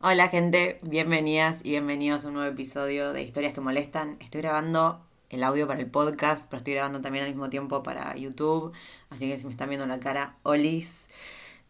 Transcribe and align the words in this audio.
Hola 0.00 0.28
gente, 0.28 0.78
bienvenidas 0.82 1.64
y 1.64 1.70
bienvenidos 1.70 2.24
a 2.24 2.28
un 2.28 2.34
nuevo 2.34 2.48
episodio 2.48 3.12
de 3.12 3.22
Historias 3.22 3.52
que 3.52 3.60
Molestan. 3.60 4.16
Estoy 4.20 4.42
grabando 4.42 5.04
el 5.28 5.42
audio 5.42 5.66
para 5.66 5.80
el 5.80 5.90
podcast, 5.90 6.48
pero 6.48 6.58
estoy 6.58 6.74
grabando 6.74 7.00
también 7.00 7.24
al 7.24 7.30
mismo 7.30 7.50
tiempo 7.50 7.82
para 7.82 8.14
YouTube. 8.14 8.72
Así 9.10 9.28
que 9.28 9.36
si 9.36 9.46
me 9.46 9.50
están 9.50 9.70
viendo 9.70 9.88
la 9.88 9.98
cara, 9.98 10.36
olis. 10.44 11.08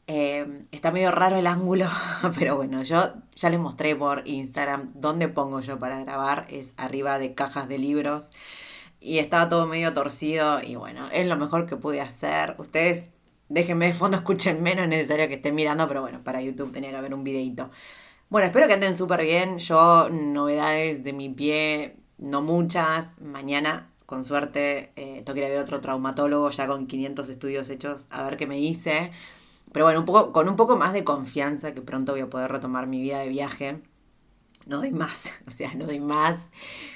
Eh, 0.08 0.47
está 0.72 0.91
medio 0.91 1.11
raro 1.11 1.36
el 1.36 1.47
ángulo, 1.47 1.86
pero 2.39 2.56
bueno, 2.56 2.83
yo 2.83 3.14
ya 3.34 3.48
les 3.48 3.58
mostré 3.58 3.97
por 3.97 4.28
Instagram 4.28 4.91
dónde 4.92 5.28
pongo 5.28 5.61
yo 5.61 5.78
para 5.78 5.98
grabar. 5.98 6.45
Es 6.50 6.74
arriba 6.77 7.19
de 7.19 7.33
cajas 7.33 7.67
de 7.67 7.78
libros. 7.78 8.30
Y 9.00 9.20
estaba 9.20 9.48
todo 9.48 9.67
medio 9.67 9.95
torcido 9.95 10.62
y 10.62 10.77
bueno, 10.77 11.08
es 11.12 11.27
lo 11.27 11.36
mejor 11.39 11.64
que 11.64 11.77
pude 11.77 12.02
hacer. 12.02 12.56
Ustedes 12.58 13.08
déjenme 13.48 13.86
de 13.86 13.95
fondo, 13.95 14.17
escuchen 14.19 14.62
no 14.62 14.69
es 14.69 14.89
necesario 14.89 15.28
que 15.28 15.34
estén 15.36 15.55
mirando, 15.55 15.89
pero 15.89 16.02
bueno, 16.02 16.22
para 16.22 16.42
YouTube 16.42 16.72
tenía 16.72 16.91
que 16.91 16.97
haber 16.97 17.14
un 17.14 17.24
videito. 17.24 17.70
Bueno, 18.30 18.46
espero 18.46 18.66
que 18.66 18.74
anden 18.74 18.96
súper 18.96 19.22
bien. 19.22 19.58
Yo, 19.58 20.10
novedades 20.10 21.02
de 21.02 21.14
mi 21.14 21.30
pie, 21.30 21.96
no 22.18 22.42
muchas. 22.42 23.18
Mañana, 23.20 23.90
con 24.04 24.22
suerte, 24.24 24.92
eh, 24.96 25.22
tengo 25.24 25.32
que 25.34 25.40
ir 25.40 25.46
a 25.46 25.48
ver 25.48 25.58
otro 25.60 25.80
traumatólogo 25.80 26.50
ya 26.50 26.66
con 26.66 26.86
500 26.86 27.28
estudios 27.30 27.70
hechos, 27.70 28.06
a 28.10 28.22
ver 28.24 28.36
qué 28.36 28.46
me 28.46 28.58
hice. 28.60 29.12
Pero 29.72 29.86
bueno, 29.86 30.04
con 30.32 30.48
un 30.48 30.56
poco 30.56 30.76
más 30.76 30.92
de 30.92 31.04
confianza 31.04 31.72
que 31.74 31.80
pronto 31.82 32.12
voy 32.12 32.20
a 32.22 32.30
poder 32.30 32.52
retomar 32.52 32.86
mi 32.86 33.00
vida 33.00 33.18
de 33.20 33.28
viaje. 33.28 33.80
No 34.66 34.78
doy 34.78 34.92
más, 34.92 35.32
o 35.48 35.50
sea, 35.50 35.74
no 35.74 35.86
doy 35.86 36.00
más. 36.00 36.50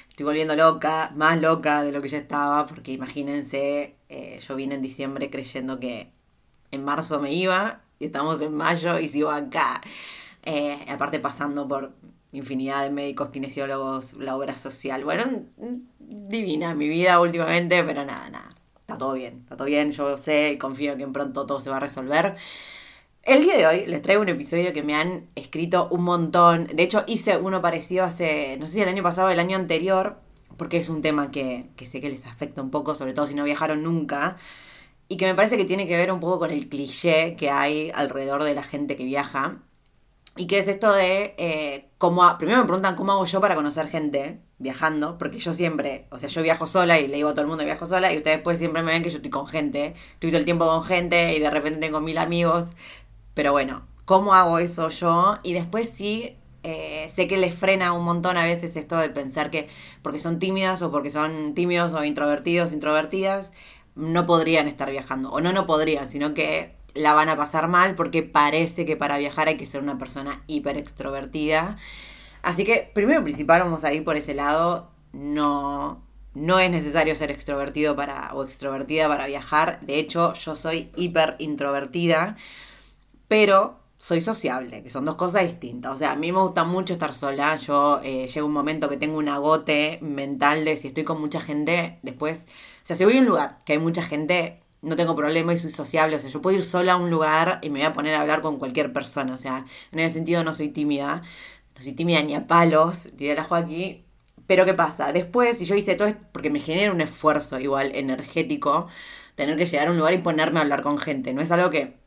Estoy 0.09 0.25
volviendo 0.25 0.55
loca, 0.55 1.11
más 1.15 1.41
loca 1.41 1.83
de 1.83 1.91
lo 1.91 2.01
que 2.03 2.09
ya 2.09 2.19
estaba, 2.19 2.67
porque 2.67 2.91
imagínense, 2.91 3.95
eh, 4.09 4.39
yo 4.47 4.55
vine 4.55 4.75
en 4.75 4.83
diciembre 4.83 5.31
creyendo 5.31 5.79
que 5.79 6.11
en 6.71 6.83
marzo 6.83 7.19
me 7.19 7.33
iba, 7.33 7.81
y 7.99 8.05
estamos 8.05 8.41
en 8.41 8.53
mayo 8.55 8.99
y 8.99 9.07
sigo 9.07 9.31
acá. 9.31 9.81
Eh, 10.43 10.85
aparte 10.89 11.19
pasando 11.19 11.67
por 11.67 11.93
infinidad 12.31 12.83
de 12.83 12.89
médicos, 12.89 13.29
kinesiólogos, 13.29 14.13
la 14.13 14.35
obra 14.35 14.55
social. 14.57 15.03
Bueno, 15.03 15.43
divina 15.99 16.75
mi 16.75 16.89
vida 16.89 17.19
últimamente, 17.19 17.83
pero 17.83 18.05
nada, 18.05 18.29
nada. 18.29 18.55
Está 18.79 18.97
todo 18.97 19.13
bien, 19.13 19.39
está 19.43 19.55
todo 19.55 19.67
bien, 19.67 19.91
yo 19.91 20.17
sé 20.17 20.53
y 20.53 20.57
confío 20.57 20.97
que 20.97 21.03
en 21.03 21.13
pronto 21.13 21.45
todo 21.45 21.59
se 21.59 21.69
va 21.69 21.77
a 21.77 21.79
resolver. 21.79 22.35
El 23.23 23.41
día 23.43 23.55
de 23.55 23.65
hoy 23.65 23.85
les 23.85 24.01
traigo 24.01 24.21
un 24.21 24.29
episodio 24.29 24.73
que 24.73 24.83
me 24.83 24.95
han 24.95 25.29
escrito 25.35 25.87
un 25.89 26.03
montón. 26.03 26.67
De 26.67 26.83
hecho, 26.83 27.03
hice 27.07 27.37
uno 27.37 27.61
parecido 27.61 28.03
hace, 28.03 28.57
no 28.59 28.65
sé 28.65 28.73
si 28.73 28.81
el 28.81 28.89
año 28.89 29.03
pasado 29.03 29.29
o 29.29 29.31
el 29.31 29.39
año 29.39 29.55
anterior, 29.55 30.17
porque 30.57 30.77
es 30.77 30.89
un 30.89 31.01
tema 31.01 31.31
que, 31.31 31.69
que 31.77 31.85
sé 31.85 32.01
que 32.01 32.09
les 32.09 32.25
afecta 32.25 32.61
un 32.61 32.69
poco, 32.69 32.95
sobre 32.95 33.13
todo 33.13 33.27
si 33.27 33.35
no 33.35 33.45
viajaron 33.45 33.83
nunca 33.83 34.37
y 35.07 35.17
que 35.17 35.25
me 35.25 35.35
parece 35.35 35.57
que 35.57 35.65
tiene 35.65 35.87
que 35.87 35.97
ver 35.97 36.11
un 36.11 36.19
poco 36.19 36.39
con 36.39 36.51
el 36.51 36.69
cliché 36.69 37.33
que 37.33 37.49
hay 37.51 37.91
alrededor 37.93 38.43
de 38.43 38.55
la 38.55 38.63
gente 38.63 38.95
que 38.95 39.03
viaja. 39.03 39.59
Y 40.35 40.47
que 40.47 40.57
es 40.57 40.67
esto 40.67 40.91
de 40.91 41.35
eh, 41.37 41.89
cómo. 41.97 42.23
Primero 42.37 42.59
me 42.59 42.65
preguntan 42.65 42.95
cómo 42.95 43.11
hago 43.11 43.25
yo 43.25 43.39
para 43.39 43.55
conocer 43.55 43.87
gente 43.87 44.39
viajando, 44.57 45.17
porque 45.17 45.39
yo 45.39 45.53
siempre, 45.53 46.07
o 46.09 46.17
sea, 46.17 46.29
yo 46.29 46.41
viajo 46.41 46.65
sola 46.67 46.99
y 46.99 47.07
le 47.07 47.17
digo 47.17 47.29
a 47.29 47.31
todo 47.33 47.41
el 47.41 47.47
mundo 47.47 47.65
viajo 47.65 47.85
sola, 47.85 48.13
y 48.13 48.17
ustedes 48.17 48.41
pues 48.41 48.57
siempre 48.57 48.81
me 48.81 48.93
ven 48.93 49.03
que 49.03 49.09
yo 49.09 49.17
estoy 49.17 49.29
con 49.29 49.45
gente, 49.45 49.93
estoy 50.13 50.31
todo 50.31 50.39
el 50.39 50.45
tiempo 50.45 50.65
con 50.65 50.83
gente 50.83 51.35
y 51.35 51.39
de 51.39 51.49
repente 51.49 51.79
tengo 51.79 51.99
mil 52.01 52.17
amigos. 52.17 52.69
Pero 53.33 53.51
bueno, 53.51 53.85
¿cómo 54.05 54.33
hago 54.33 54.59
eso 54.59 54.89
yo? 54.89 55.37
Y 55.43 55.53
después 55.53 55.89
sí, 55.89 56.37
eh, 56.63 57.07
sé 57.09 57.27
que 57.27 57.37
les 57.37 57.53
frena 57.53 57.93
un 57.93 58.05
montón 58.05 58.37
a 58.37 58.43
veces 58.43 58.75
esto 58.75 58.97
de 58.97 59.09
pensar 59.09 59.51
que 59.51 59.67
porque 60.01 60.19
son 60.19 60.39
tímidas 60.39 60.81
o 60.81 60.91
porque 60.91 61.09
son 61.09 61.53
tímidos 61.53 61.93
o 61.93 62.03
introvertidos, 62.03 62.73
introvertidas, 62.73 63.53
no 63.95 64.25
podrían 64.25 64.67
estar 64.67 64.89
viajando. 64.89 65.31
O 65.31 65.41
no, 65.41 65.53
no 65.53 65.65
podrían, 65.67 66.07
sino 66.09 66.33
que 66.33 66.75
la 66.93 67.13
van 67.13 67.29
a 67.29 67.37
pasar 67.37 67.67
mal 67.67 67.95
porque 67.95 68.23
parece 68.23 68.85
que 68.85 68.95
para 68.95 69.17
viajar 69.17 69.47
hay 69.47 69.57
que 69.57 69.65
ser 69.65 69.81
una 69.81 69.97
persona 69.97 70.43
hiper 70.47 70.77
extrovertida. 70.77 71.77
Así 72.41 72.65
que, 72.65 72.91
primero 72.93 73.21
y 73.21 73.23
principal, 73.23 73.61
vamos 73.61 73.83
a 73.83 73.93
ir 73.93 74.03
por 74.03 74.17
ese 74.17 74.33
lado. 74.33 74.91
No, 75.13 76.03
no 76.33 76.59
es 76.59 76.69
necesario 76.71 77.15
ser 77.15 77.31
extrovertido 77.31 77.95
para, 77.95 78.33
o 78.33 78.43
extrovertida 78.43 79.07
para 79.07 79.27
viajar. 79.27 79.79
De 79.81 79.99
hecho, 79.99 80.33
yo 80.33 80.55
soy 80.55 80.91
hiper 80.95 81.35
introvertida, 81.39 82.35
pero 83.27 83.79
soy 83.97 84.19
sociable, 84.19 84.83
que 84.83 84.89
son 84.89 85.05
dos 85.05 85.15
cosas 85.15 85.43
distintas. 85.43 85.93
O 85.93 85.95
sea, 85.95 86.11
a 86.11 86.15
mí 86.15 86.31
me 86.33 86.39
gusta 86.41 86.65
mucho 86.65 86.93
estar 86.93 87.13
sola. 87.15 87.55
Yo 87.55 88.01
eh, 88.03 88.27
llego 88.27 88.47
un 88.47 88.53
momento 88.53 88.89
que 88.89 88.97
tengo 88.97 89.17
un 89.17 89.29
agote 89.29 89.99
mental 90.01 90.65
de 90.65 90.75
si 90.75 90.89
estoy 90.89 91.05
con 91.05 91.21
mucha 91.21 91.39
gente, 91.39 91.99
después. 92.01 92.45
O 92.83 92.85
sea, 92.85 92.97
si 92.97 93.05
voy 93.05 93.17
a 93.17 93.21
un 93.21 93.25
lugar 93.27 93.59
que 93.65 93.73
hay 93.73 93.79
mucha 93.79 94.03
gente, 94.03 94.62
no 94.83 94.95
tengo 94.95 95.15
problema 95.15 95.53
y 95.53 95.57
soy 95.57 95.71
sociable. 95.71 96.17
O 96.17 96.19
sea, 96.19 96.29
yo 96.29 96.41
puedo 96.41 96.57
ir 96.57 96.63
sola 96.63 96.93
a 96.93 96.97
un 96.97 97.09
lugar 97.09 97.59
y 97.61 97.69
me 97.69 97.79
voy 97.79 97.87
a 97.87 97.93
poner 97.93 98.15
a 98.15 98.21
hablar 98.21 98.41
con 98.41 98.59
cualquier 98.59 98.93
persona. 98.93 99.33
O 99.33 99.37
sea, 99.37 99.65
en 99.91 99.99
ese 99.99 100.15
sentido 100.15 100.43
no 100.43 100.53
soy 100.53 100.69
tímida. 100.69 101.23
No 101.75 101.81
soy 101.83 101.93
tímida 101.93 102.21
ni 102.21 102.35
a 102.35 102.47
palos, 102.47 103.09
diré 103.17 103.35
la 103.35 103.47
aquí. 103.49 104.05
Pero 104.47 104.65
¿qué 104.65 104.73
pasa? 104.73 105.11
Después, 105.13 105.57
si 105.57 105.65
yo 105.65 105.75
hice 105.75 105.95
todo 105.95 106.07
esto, 106.07 106.21
porque 106.31 106.49
me 106.49 106.59
genera 106.59 106.91
un 106.91 107.01
esfuerzo 107.01 107.59
igual 107.59 107.91
energético, 107.95 108.87
tener 109.35 109.57
que 109.57 109.65
llegar 109.65 109.87
a 109.87 109.91
un 109.91 109.97
lugar 109.97 110.13
y 110.13 110.17
ponerme 110.19 110.59
a 110.59 110.63
hablar 110.63 110.83
con 110.83 110.97
gente. 110.99 111.33
No 111.33 111.41
es 111.41 111.51
algo 111.51 111.69
que, 111.69 111.97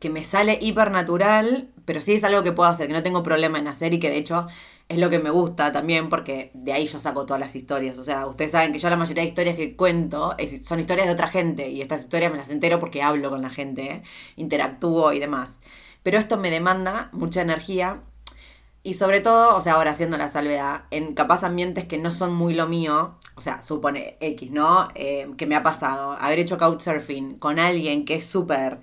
que 0.00 0.10
me 0.10 0.24
sale 0.24 0.58
hiper 0.60 0.90
natural, 0.90 1.68
pero 1.84 2.00
sí 2.00 2.14
es 2.14 2.24
algo 2.24 2.42
que 2.42 2.52
puedo 2.52 2.70
hacer, 2.70 2.86
que 2.86 2.92
no 2.92 3.02
tengo 3.02 3.22
problema 3.22 3.58
en 3.58 3.68
hacer 3.68 3.92
y 3.94 4.00
que 4.00 4.10
de 4.10 4.18
hecho 4.18 4.46
es 4.88 4.98
lo 4.98 5.10
que 5.10 5.18
me 5.18 5.30
gusta 5.30 5.70
también 5.72 6.08
porque 6.08 6.50
de 6.54 6.72
ahí 6.72 6.86
yo 6.86 6.98
saco 6.98 7.26
todas 7.26 7.40
las 7.40 7.54
historias. 7.54 7.98
O 7.98 8.04
sea, 8.04 8.26
ustedes 8.26 8.52
saben 8.52 8.72
que 8.72 8.78
yo 8.78 8.88
la 8.88 8.96
mayoría 8.96 9.22
de 9.22 9.28
historias 9.28 9.56
que 9.56 9.76
cuento 9.76 10.34
son 10.64 10.80
historias 10.80 11.06
de 11.06 11.12
otra 11.12 11.28
gente 11.28 11.68
y 11.68 11.82
estas 11.82 12.02
historias 12.02 12.32
me 12.32 12.38
las 12.38 12.50
entero 12.50 12.80
porque 12.80 13.02
hablo 13.02 13.30
con 13.30 13.42
la 13.42 13.50
gente, 13.50 14.02
interactúo 14.36 15.12
y 15.12 15.18
demás. 15.18 15.60
Pero 16.02 16.18
esto 16.18 16.38
me 16.38 16.50
demanda 16.50 17.10
mucha 17.12 17.42
energía 17.42 18.02
y 18.82 18.94
sobre 18.94 19.20
todo, 19.20 19.56
o 19.56 19.60
sea, 19.60 19.74
ahora 19.74 19.90
haciendo 19.90 20.16
la 20.16 20.30
salvedad, 20.30 20.84
en 20.90 21.14
capaz 21.14 21.42
ambientes 21.44 21.84
que 21.84 21.98
no 21.98 22.10
son 22.12 22.34
muy 22.34 22.54
lo 22.54 22.66
mío, 22.68 23.16
o 23.34 23.40
sea, 23.42 23.60
supone 23.62 24.16
X, 24.20 24.50
¿no? 24.50 24.88
Eh, 24.94 25.28
que 25.36 25.46
me 25.46 25.56
ha 25.56 25.62
pasado 25.62 26.12
haber 26.12 26.38
hecho 26.38 26.56
couchsurfing 26.56 27.38
con 27.38 27.58
alguien 27.58 28.04
que 28.06 28.14
es 28.14 28.26
súper 28.26 28.80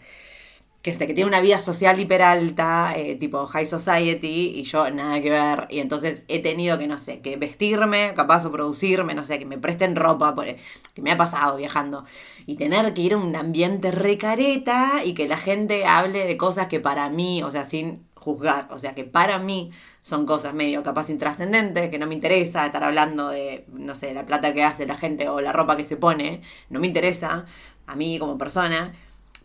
que, 0.85 0.91
que 0.91 1.16
tiene 1.16 1.25
una 1.25 1.41
vida 1.41 1.57
social 1.57 2.00
hiper 2.00 2.22
alta, 2.22 2.93
eh, 2.96 3.16
tipo 3.16 3.47
high 3.47 3.66
society, 3.66 4.53
y 4.55 4.64
yo 4.64 4.87
nada 4.91 5.20
que 5.20 5.32
ver. 5.32 5.66
Y 5.72 5.79
entonces 5.79 6.26
he 6.28 6.43
tenido 6.43 6.78
que, 6.78 6.85
no 6.85 6.99
sé, 6.99 7.22
que 7.22 7.37
vestirme, 7.37 8.14
capaz 8.16 8.46
o 8.46 8.52
producirme, 8.52 9.16
no 9.16 9.23
sé, 9.26 9.40
que 9.40 9.46
me 9.47 9.58
presten 9.58 9.96
ropa, 9.96 10.35
por, 10.35 10.46
que 10.46 11.02
me 11.02 11.11
ha 11.11 11.17
pasado 11.17 11.58
viajando. 11.58 12.05
Y 12.46 12.55
tener 12.58 12.93
que 12.93 13.02
ir 13.02 13.14
a 13.14 13.17
un 13.17 13.35
ambiente 13.35 13.90
recareta 13.90 15.03
y 15.03 15.16
que 15.16 15.28
la 15.28 15.37
gente 15.37 15.87
hable 15.87 16.26
de 16.26 16.37
cosas 16.37 16.67
que 16.67 16.79
para 16.79 17.09
mí, 17.09 17.41
o 17.41 17.49
sea, 17.49 17.66
sin 17.66 18.05
juzgar, 18.14 18.67
o 18.72 18.78
sea, 18.78 18.93
que 18.93 19.05
para 19.05 19.40
mí 19.40 19.72
son 20.03 20.28
cosas 20.28 20.53
medio 20.53 20.84
capaz 20.84 21.09
intrascendentes, 21.09 21.90
que 21.90 21.97
no 21.97 22.05
me 22.05 22.14
interesa 22.14 22.64
estar 22.64 22.84
hablando 22.84 23.29
de, 23.29 23.66
no 23.73 23.96
sé, 23.96 24.14
la 24.14 24.28
plata 24.28 24.53
que 24.53 24.64
hace 24.64 24.85
la 24.85 24.97
gente 24.97 25.29
o 25.29 25.41
la 25.41 25.52
ropa 25.52 25.78
que 25.78 25.84
se 25.84 25.97
pone, 25.97 26.43
no 26.70 26.79
me 26.79 26.85
interesa 26.85 27.46
a 27.88 27.96
mí 27.96 28.20
como 28.20 28.38
persona 28.38 28.93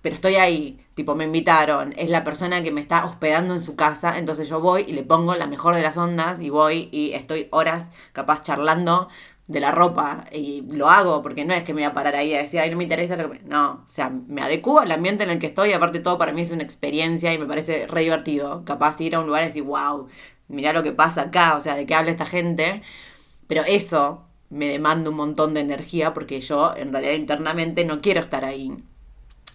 pero 0.03 0.15
estoy 0.15 0.37
ahí, 0.37 0.79
tipo, 0.95 1.15
me 1.15 1.25
invitaron, 1.25 1.95
es 1.97 2.11
la 2.11 2.25
persona 2.25 2.63
que 2.63 2.71
me 2.71 2.81
está 2.81 3.05
hospedando 3.05 3.55
en 3.55 3.61
su 3.61 3.77
casa, 3.77 4.19
entonces 4.19 4.49
yo 4.49 4.61
voy 4.61 4.85
y 4.89 4.93
le 4.93 5.03
pongo 5.03 5.35
la 5.35 5.47
mejor 5.47 5.75
de 5.75 5.83
las 5.83 5.97
ondas 5.97 6.41
y 6.41 6.51
voy 6.51 6.89
y 6.93 7.13
estoy 7.13 7.49
horas 7.51 7.91
capaz 8.13 8.43
charlando 8.43 9.09
de 9.51 9.59
la 9.61 9.73
ropa 9.73 10.27
y 10.33 10.63
lo 10.73 10.91
hago 10.91 11.23
porque 11.23 11.45
no 11.45 11.53
es 11.55 11.65
que 11.65 11.75
me 11.75 11.83
voy 11.83 11.91
a 11.91 11.95
parar 11.95 12.15
ahí 12.15 12.35
a 12.35 12.43
decir, 12.43 12.61
ay, 12.61 12.71
no 12.71 12.77
me 12.77 12.85
interesa 12.85 13.17
lo 13.17 13.25
que 13.25 13.39
me... 13.41 13.49
No, 13.49 13.85
o 13.89 13.91
sea, 13.91 14.09
me 14.09 14.43
adecuo 14.43 14.79
al 14.79 14.93
ambiente 14.93 15.25
en 15.25 15.31
el 15.31 15.41
que 15.41 15.49
estoy 15.49 15.73
aparte 15.73 15.99
todo 15.99 16.19
para 16.19 16.33
mí 16.33 16.43
es 16.43 16.53
una 16.53 16.63
experiencia 16.63 17.33
y 17.33 17.39
me 17.39 17.47
parece 17.47 17.87
re 17.89 18.03
divertido. 18.03 18.65
Capaz 18.65 19.01
ir 19.01 19.17
a 19.17 19.21
un 19.21 19.27
lugar 19.27 19.43
y 19.43 19.47
decir, 19.47 19.65
wow, 19.65 20.07
mirá 20.49 20.73
lo 20.73 20.83
que 20.85 20.93
pasa 20.93 21.23
acá, 21.23 21.57
o 21.57 21.61
sea, 21.61 21.75
de 21.77 21.85
qué 21.87 21.95
habla 21.95 22.13
esta 22.13 22.27
gente. 22.27 22.83
Pero 23.49 23.63
eso 23.65 24.27
me 24.51 24.69
demanda 24.69 25.11
un 25.11 25.17
montón 25.17 25.55
de 25.55 25.61
energía 25.61 26.13
porque 26.15 26.41
yo 26.41 26.75
en 26.77 26.93
realidad 26.93 27.15
internamente 27.15 27.85
no 27.85 28.01
quiero 28.01 28.21
estar 28.21 28.45
ahí. 28.45 28.73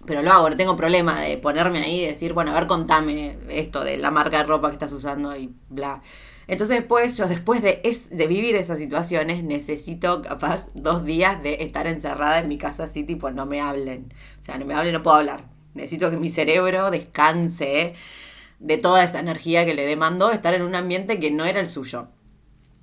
Pero 0.06 0.22
lo 0.22 0.32
hago, 0.32 0.50
no 0.50 0.56
tengo 0.56 0.76
problema 0.76 1.22
de 1.22 1.38
ponerme 1.38 1.80
ahí 1.80 2.02
y 2.02 2.06
decir, 2.08 2.34
bueno, 2.34 2.52
a 2.52 2.60
ver, 2.60 2.68
contame 2.68 3.38
esto 3.50 3.84
de 3.84 3.98
la 3.98 4.12
marca 4.12 4.38
de 4.38 4.44
ropa 4.44 4.70
que 4.70 4.74
estás 4.74 4.92
usando 4.92 5.36
y 5.36 5.54
bla. 5.70 6.02
Entonces 6.48 6.78
después, 6.78 7.18
yo 7.18 7.28
después 7.28 7.62
de, 7.62 7.82
de 8.12 8.28
vivir 8.28 8.56
esas 8.56 8.78
situaciones, 8.78 9.44
necesito 9.44 10.22
capaz 10.22 10.70
dos 10.76 11.04
días 11.04 11.42
de 11.42 11.64
estar 11.64 11.88
encerrada 11.88 12.40
en 12.40 12.48
mi 12.48 12.58
casa 12.58 12.84
así, 12.84 13.04
tipo, 13.04 13.32
no 13.32 13.46
me 13.46 13.62
hablen. 13.62 14.14
O 14.40 14.44
sea, 14.44 14.58
no 14.58 14.66
me 14.66 14.76
hablen, 14.76 14.94
no 14.94 15.02
puedo 15.02 15.18
hablar. 15.18 15.46
Necesito 15.74 16.12
que 16.12 16.18
mi 16.18 16.30
cerebro 16.30 16.92
descanse 16.92 17.96
de 18.60 18.78
toda 18.78 19.04
esa 19.04 19.20
energía 19.20 19.66
que 19.66 19.74
le 19.74 19.86
demandó 19.86 20.32
estar 20.32 20.54
en 20.54 20.62
un 20.62 20.76
ambiente 20.76 21.20
que 21.20 21.32
no 21.32 21.46
era 21.46 21.60
el 21.60 21.68
suyo. 21.68 22.10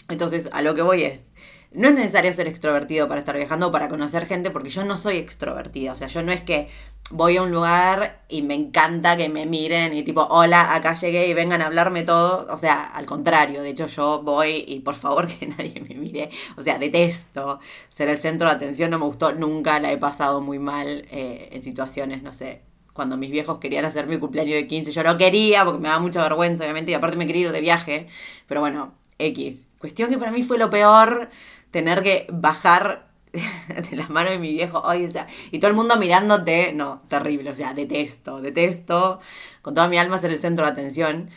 Entonces, 0.08 0.48
a 0.52 0.62
lo 0.62 0.74
que 0.74 0.82
voy 0.82 1.04
es, 1.04 1.30
no 1.72 1.88
es 1.88 1.94
necesario 1.94 2.32
ser 2.32 2.48
extrovertido 2.48 3.08
para 3.08 3.20
estar 3.20 3.36
viajando 3.36 3.68
o 3.68 3.72
para 3.72 3.88
conocer 3.88 4.26
gente, 4.26 4.50
porque 4.50 4.70
yo 4.70 4.84
no 4.84 4.98
soy 4.98 5.16
extrovertida. 5.16 5.92
O 5.92 5.96
sea, 5.96 6.08
yo 6.08 6.22
no 6.22 6.32
es 6.32 6.42
que 6.42 6.68
voy 7.10 7.36
a 7.36 7.42
un 7.42 7.50
lugar 7.50 8.22
y 8.28 8.42
me 8.42 8.54
encanta 8.54 9.16
que 9.16 9.28
me 9.28 9.46
miren 9.46 9.94
y 9.94 10.02
tipo, 10.02 10.22
hola, 10.30 10.74
acá 10.74 10.94
llegué 10.94 11.28
y 11.28 11.34
vengan 11.34 11.60
a 11.60 11.66
hablarme 11.66 12.02
todo. 12.04 12.46
O 12.50 12.58
sea, 12.58 12.84
al 12.84 13.06
contrario, 13.06 13.62
de 13.62 13.70
hecho 13.70 13.86
yo 13.86 14.22
voy 14.22 14.64
y 14.66 14.80
por 14.80 14.94
favor 14.94 15.26
que 15.38 15.46
nadie 15.46 15.82
me 15.88 15.94
mire. 15.96 16.30
O 16.56 16.62
sea, 16.62 16.78
detesto 16.78 17.60
ser 17.88 18.08
el 18.08 18.20
centro 18.20 18.48
de 18.48 18.54
atención, 18.54 18.90
no 18.90 18.98
me 18.98 19.04
gustó 19.06 19.32
nunca, 19.32 19.78
la 19.80 19.92
he 19.92 19.98
pasado 19.98 20.40
muy 20.40 20.58
mal 20.58 21.06
eh, 21.10 21.50
en 21.52 21.62
situaciones, 21.62 22.22
no 22.22 22.32
sé. 22.32 22.62
Cuando 22.92 23.16
mis 23.16 23.30
viejos 23.30 23.58
querían 23.58 23.84
hacer 23.86 24.06
mi 24.06 24.18
cumpleaños 24.18 24.54
de 24.54 24.66
15, 24.66 24.92
yo 24.92 25.02
no 25.02 25.16
quería 25.16 25.64
porque 25.64 25.80
me 25.80 25.88
daba 25.88 26.00
mucha 26.00 26.22
vergüenza, 26.22 26.64
obviamente, 26.64 26.92
y 26.92 26.94
aparte 26.94 27.16
me 27.16 27.26
quería 27.26 27.46
ir 27.46 27.52
de 27.52 27.60
viaje. 27.60 28.08
Pero 28.46 28.60
bueno, 28.60 28.94
X. 29.18 29.66
Cuestión 29.78 30.10
que 30.10 30.18
para 30.18 30.30
mí 30.30 30.42
fue 30.42 30.58
lo 30.58 30.70
peor, 30.70 31.30
tener 31.70 32.02
que 32.02 32.26
bajar 32.30 33.11
de 33.90 33.96
las 33.96 34.10
manos 34.10 34.32
de 34.32 34.38
mi 34.38 34.52
viejo, 34.52 34.80
o 34.80 35.10
sea, 35.10 35.26
y 35.50 35.58
todo 35.58 35.70
el 35.70 35.76
mundo 35.76 35.96
mirándote, 35.96 36.72
no, 36.74 37.02
terrible, 37.08 37.50
o 37.50 37.54
sea, 37.54 37.72
detesto, 37.72 38.40
detesto, 38.40 39.20
con 39.62 39.74
toda 39.74 39.88
mi 39.88 39.96
alma 39.98 40.18
ser 40.18 40.30
el 40.30 40.38
centro 40.38 40.66
de 40.66 40.72
atención. 40.72 41.30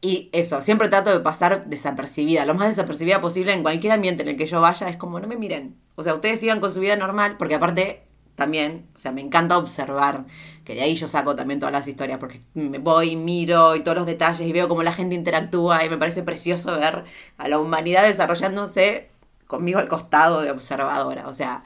Y 0.00 0.30
eso, 0.32 0.60
siempre 0.62 0.88
trato 0.88 1.10
de 1.10 1.20
pasar 1.20 1.66
desapercibida, 1.66 2.46
lo 2.46 2.54
más 2.54 2.68
desapercibida 2.68 3.20
posible 3.20 3.52
en 3.52 3.62
cualquier 3.62 3.92
ambiente 3.92 4.22
en 4.22 4.28
el 4.28 4.36
que 4.36 4.46
yo 4.46 4.60
vaya, 4.60 4.88
es 4.88 4.96
como, 4.96 5.20
no 5.20 5.26
me 5.26 5.36
miren. 5.36 5.76
O 5.96 6.02
sea, 6.02 6.14
ustedes 6.14 6.40
sigan 6.40 6.60
con 6.60 6.72
su 6.72 6.80
vida 6.80 6.96
normal, 6.96 7.36
porque 7.36 7.56
aparte, 7.56 8.04
también, 8.36 8.86
o 8.94 8.98
sea, 8.98 9.10
me 9.10 9.20
encanta 9.20 9.58
observar, 9.58 10.24
que 10.64 10.74
de 10.74 10.82
ahí 10.82 10.94
yo 10.94 11.08
saco 11.08 11.34
también 11.34 11.58
todas 11.60 11.72
las 11.72 11.88
historias, 11.88 12.18
porque 12.20 12.40
me 12.54 12.78
voy, 12.78 13.16
miro 13.16 13.74
y 13.74 13.80
todos 13.80 13.96
los 13.98 14.06
detalles 14.06 14.46
y 14.46 14.52
veo 14.52 14.68
cómo 14.68 14.84
la 14.84 14.92
gente 14.92 15.16
interactúa 15.16 15.84
y 15.84 15.90
me 15.90 15.98
parece 15.98 16.22
precioso 16.22 16.78
ver 16.78 17.04
a 17.36 17.48
la 17.48 17.58
humanidad 17.58 18.04
desarrollándose 18.04 19.10
conmigo 19.48 19.80
al 19.80 19.88
costado 19.88 20.42
de 20.42 20.52
observadora. 20.52 21.28
O 21.28 21.34
sea, 21.34 21.64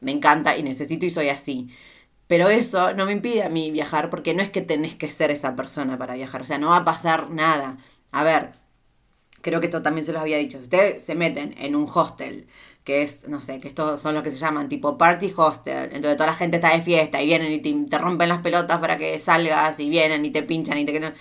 me 0.00 0.12
encanta 0.12 0.56
y 0.58 0.62
necesito 0.62 1.06
y 1.06 1.10
soy 1.10 1.30
así. 1.30 1.70
Pero 2.26 2.48
eso 2.50 2.94
no 2.94 3.06
me 3.06 3.12
impide 3.12 3.44
a 3.44 3.50
mí 3.50 3.70
viajar 3.72 4.10
porque 4.10 4.34
no 4.34 4.42
es 4.42 4.50
que 4.50 4.62
tenés 4.62 4.94
que 4.96 5.10
ser 5.10 5.30
esa 5.30 5.56
persona 5.56 5.98
para 5.98 6.14
viajar. 6.14 6.42
O 6.42 6.46
sea, 6.46 6.58
no 6.58 6.70
va 6.70 6.78
a 6.78 6.84
pasar 6.84 7.30
nada. 7.30 7.78
A 8.12 8.24
ver, 8.24 8.52
creo 9.42 9.60
que 9.60 9.66
esto 9.66 9.82
también 9.82 10.06
se 10.06 10.12
los 10.12 10.22
había 10.22 10.38
dicho. 10.38 10.58
ustedes 10.58 11.02
se 11.02 11.14
meten 11.14 11.54
en 11.58 11.74
un 11.76 11.86
hostel, 11.92 12.46
que 12.84 13.02
es, 13.02 13.28
no 13.28 13.40
sé, 13.40 13.60
que 13.60 13.68
estos 13.68 14.00
son 14.00 14.14
los 14.14 14.22
que 14.22 14.30
se 14.30 14.38
llaman 14.38 14.68
tipo 14.68 14.98
party 14.98 15.32
hostel, 15.36 15.90
entonces 15.92 16.16
toda 16.16 16.28
la 16.28 16.34
gente 16.34 16.56
está 16.56 16.74
de 16.74 16.82
fiesta 16.82 17.22
y 17.22 17.26
vienen 17.26 17.52
y 17.52 17.60
te, 17.88 17.98
rompen 17.98 18.28
las 18.28 18.42
pelotas 18.42 18.80
para 18.80 18.98
que 18.98 19.18
salgas 19.18 19.78
y 19.80 19.90
vienen 19.90 20.24
y 20.24 20.30
te 20.30 20.42
pinchan 20.42 20.78
y 20.78 20.84
te... 20.86 21.14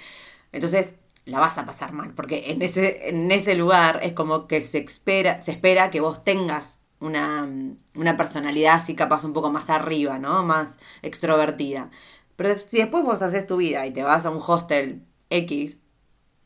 Entonces, 0.51 0.95
la 1.29 1.39
vas 1.39 1.57
a 1.57 1.65
pasar 1.65 1.93
mal, 1.93 2.13
porque 2.13 2.51
en 2.51 2.61
ese, 2.61 3.09
en 3.09 3.31
ese 3.31 3.55
lugar 3.55 3.99
es 4.03 4.13
como 4.13 4.47
que 4.47 4.63
se 4.63 4.79
espera, 4.79 5.41
se 5.43 5.51
espera 5.51 5.91
que 5.91 6.01
vos 6.01 6.23
tengas 6.23 6.79
una, 6.99 7.47
una 7.95 8.17
personalidad 8.17 8.75
así 8.75 8.95
capaz 8.95 9.23
un 9.23 9.33
poco 9.33 9.51
más 9.51 9.69
arriba, 9.69 10.19
¿no? 10.19 10.43
Más 10.43 10.77
extrovertida. 11.01 11.91
Pero 12.35 12.57
si 12.57 12.77
después 12.77 13.03
vos 13.03 13.21
haces 13.21 13.47
tu 13.47 13.57
vida 13.57 13.85
y 13.85 13.91
te 13.91 14.03
vas 14.03 14.25
a 14.25 14.29
un 14.29 14.41
hostel 14.45 15.03
X, 15.29 15.79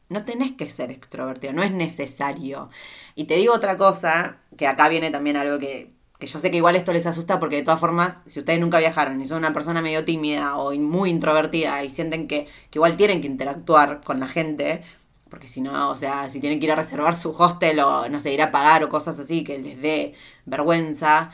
no 0.09 0.23
tenés 0.23 0.53
que 0.53 0.69
ser 0.69 0.91
extrovertido, 0.91 1.53
no 1.53 1.63
es 1.63 1.71
necesario. 1.71 2.69
Y 3.15 3.25
te 3.25 3.35
digo 3.35 3.53
otra 3.53 3.77
cosa, 3.77 4.39
que 4.57 4.67
acá 4.67 4.89
viene 4.89 5.11
también 5.11 5.37
algo 5.37 5.59
que 5.59 5.92
que 6.23 6.27
yo 6.27 6.39
sé 6.39 6.51
que 6.51 6.57
igual 6.57 6.77
esto 6.77 6.93
les 6.93 7.05
asusta 7.05 7.37
porque 7.37 7.57
de 7.57 7.63
todas 7.63 7.81
formas, 7.81 8.15
si 8.27 8.39
ustedes 8.39 8.57
nunca 8.57 8.79
viajaron 8.79 9.21
y 9.21 9.27
son 9.27 9.39
una 9.39 9.51
persona 9.51 9.81
medio 9.81 10.05
tímida 10.05 10.55
o 10.55 10.73
muy 10.73 11.09
introvertida 11.09 11.83
y 11.83 11.89
sienten 11.89 12.29
que, 12.29 12.47
igual 12.73 12.95
tienen 12.95 13.19
que 13.19 13.27
interactuar 13.27 13.99
con 14.05 14.21
la 14.21 14.27
gente, 14.27 14.83
porque 15.29 15.49
si 15.49 15.59
no, 15.59 15.91
o 15.91 15.97
sea, 15.97 16.29
si 16.29 16.39
tienen 16.39 16.61
que 16.61 16.67
ir 16.67 16.71
a 16.71 16.77
reservar 16.77 17.17
su 17.17 17.31
hostel 17.31 17.79
o, 17.81 18.07
no 18.07 18.21
sé, 18.21 18.33
ir 18.33 18.41
a 18.41 18.51
pagar 18.51 18.85
o 18.85 18.89
cosas 18.89 19.19
así 19.19 19.43
que 19.43 19.59
les 19.59 19.81
dé 19.81 20.13
vergüenza, 20.45 21.31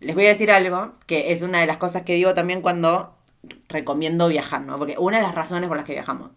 les 0.00 0.16
voy 0.16 0.26
a 0.26 0.30
decir 0.30 0.50
algo 0.50 0.94
que 1.06 1.30
es 1.32 1.42
una 1.42 1.60
de 1.60 1.66
las 1.68 1.76
cosas 1.76 2.02
que 2.02 2.14
digo 2.14 2.34
también 2.34 2.60
cuando 2.60 3.14
recomiendo 3.68 4.26
viajar, 4.26 4.62
¿no? 4.62 4.78
Porque 4.78 4.96
una 4.98 5.18
de 5.18 5.22
las 5.22 5.34
razones 5.36 5.68
por 5.68 5.76
las 5.76 5.86
que 5.86 5.92
viajamos, 5.92 6.32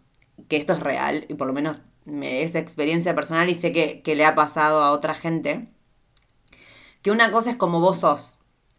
que 0.47 0.57
esto 0.57 0.73
es 0.73 0.81
real 0.81 1.25
y 1.29 1.33
por 1.33 1.47
lo 1.47 1.53
menos 1.53 1.79
me 2.05 2.43
es 2.43 2.53
experiencia 2.53 3.15
personal 3.15 3.49
y 3.49 3.55
sé 3.55 3.71
que, 3.71 4.03
que 4.03 4.15
le 4.15 4.25
ha 4.25 4.35
pasado 4.35 4.83
a 4.83 4.91
otra 4.91 5.15
gente, 5.15 5.67
que 7.01 7.12
una 7.12 7.31
cosa 7.31 7.51
es 7.51 7.56
como 7.57 7.80
vos 7.80 8.00
sos 8.00 8.38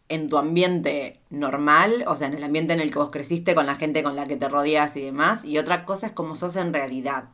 en 0.09 0.29
tu 0.29 0.37
ambiente 0.37 1.21
normal, 1.29 2.03
o 2.07 2.15
sea, 2.15 2.27
en 2.27 2.33
el 2.35 2.43
ambiente 2.43 2.73
en 2.73 2.79
el 2.79 2.91
que 2.91 2.99
vos 2.99 3.09
creciste 3.09 3.55
con 3.55 3.65
la 3.65 3.75
gente 3.75 4.03
con 4.03 4.15
la 4.15 4.27
que 4.27 4.37
te 4.37 4.49
rodeas 4.49 4.95
y 4.95 5.01
demás, 5.01 5.45
y 5.45 5.57
otra 5.57 5.85
cosa 5.85 6.07
es 6.07 6.13
como 6.13 6.35
sos 6.35 6.55
en 6.55 6.73
realidad. 6.73 7.25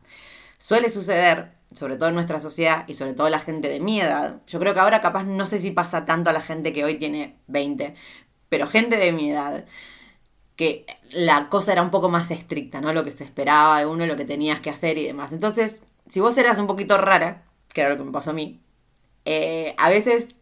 Suele 0.58 0.90
suceder, 0.90 1.52
sobre 1.74 1.96
todo 1.96 2.08
en 2.08 2.14
nuestra 2.14 2.40
sociedad 2.40 2.84
y 2.88 2.94
sobre 2.94 3.12
todo 3.12 3.28
la 3.28 3.38
gente 3.38 3.68
de 3.68 3.80
mi 3.80 4.00
edad, 4.00 4.40
yo 4.46 4.58
creo 4.58 4.74
que 4.74 4.80
ahora 4.80 5.00
capaz 5.00 5.24
no 5.24 5.46
sé 5.46 5.58
si 5.58 5.70
pasa 5.70 6.04
tanto 6.04 6.30
a 6.30 6.32
la 6.32 6.40
gente 6.40 6.72
que 6.72 6.84
hoy 6.84 6.96
tiene 6.96 7.36
20, 7.48 7.94
pero 8.48 8.66
gente 8.66 8.96
de 8.96 9.12
mi 9.12 9.30
edad, 9.30 9.64
que 10.56 10.86
la 11.10 11.48
cosa 11.48 11.72
era 11.72 11.82
un 11.82 11.90
poco 11.90 12.08
más 12.10 12.30
estricta, 12.30 12.80
¿no? 12.80 12.92
Lo 12.92 13.04
que 13.04 13.10
se 13.10 13.24
esperaba 13.24 13.78
de 13.78 13.86
uno, 13.86 14.06
lo 14.06 14.16
que 14.16 14.24
tenías 14.24 14.60
que 14.60 14.70
hacer 14.70 14.98
y 14.98 15.06
demás. 15.06 15.32
Entonces, 15.32 15.82
si 16.06 16.20
vos 16.20 16.36
eras 16.38 16.58
un 16.58 16.66
poquito 16.66 16.98
rara, 16.98 17.44
que 17.72 17.80
era 17.80 17.90
lo 17.90 17.96
que 17.96 18.04
me 18.04 18.12
pasó 18.12 18.30
a 18.30 18.34
mí, 18.34 18.60
eh, 19.24 19.74
a 19.78 19.88
veces 19.88 20.34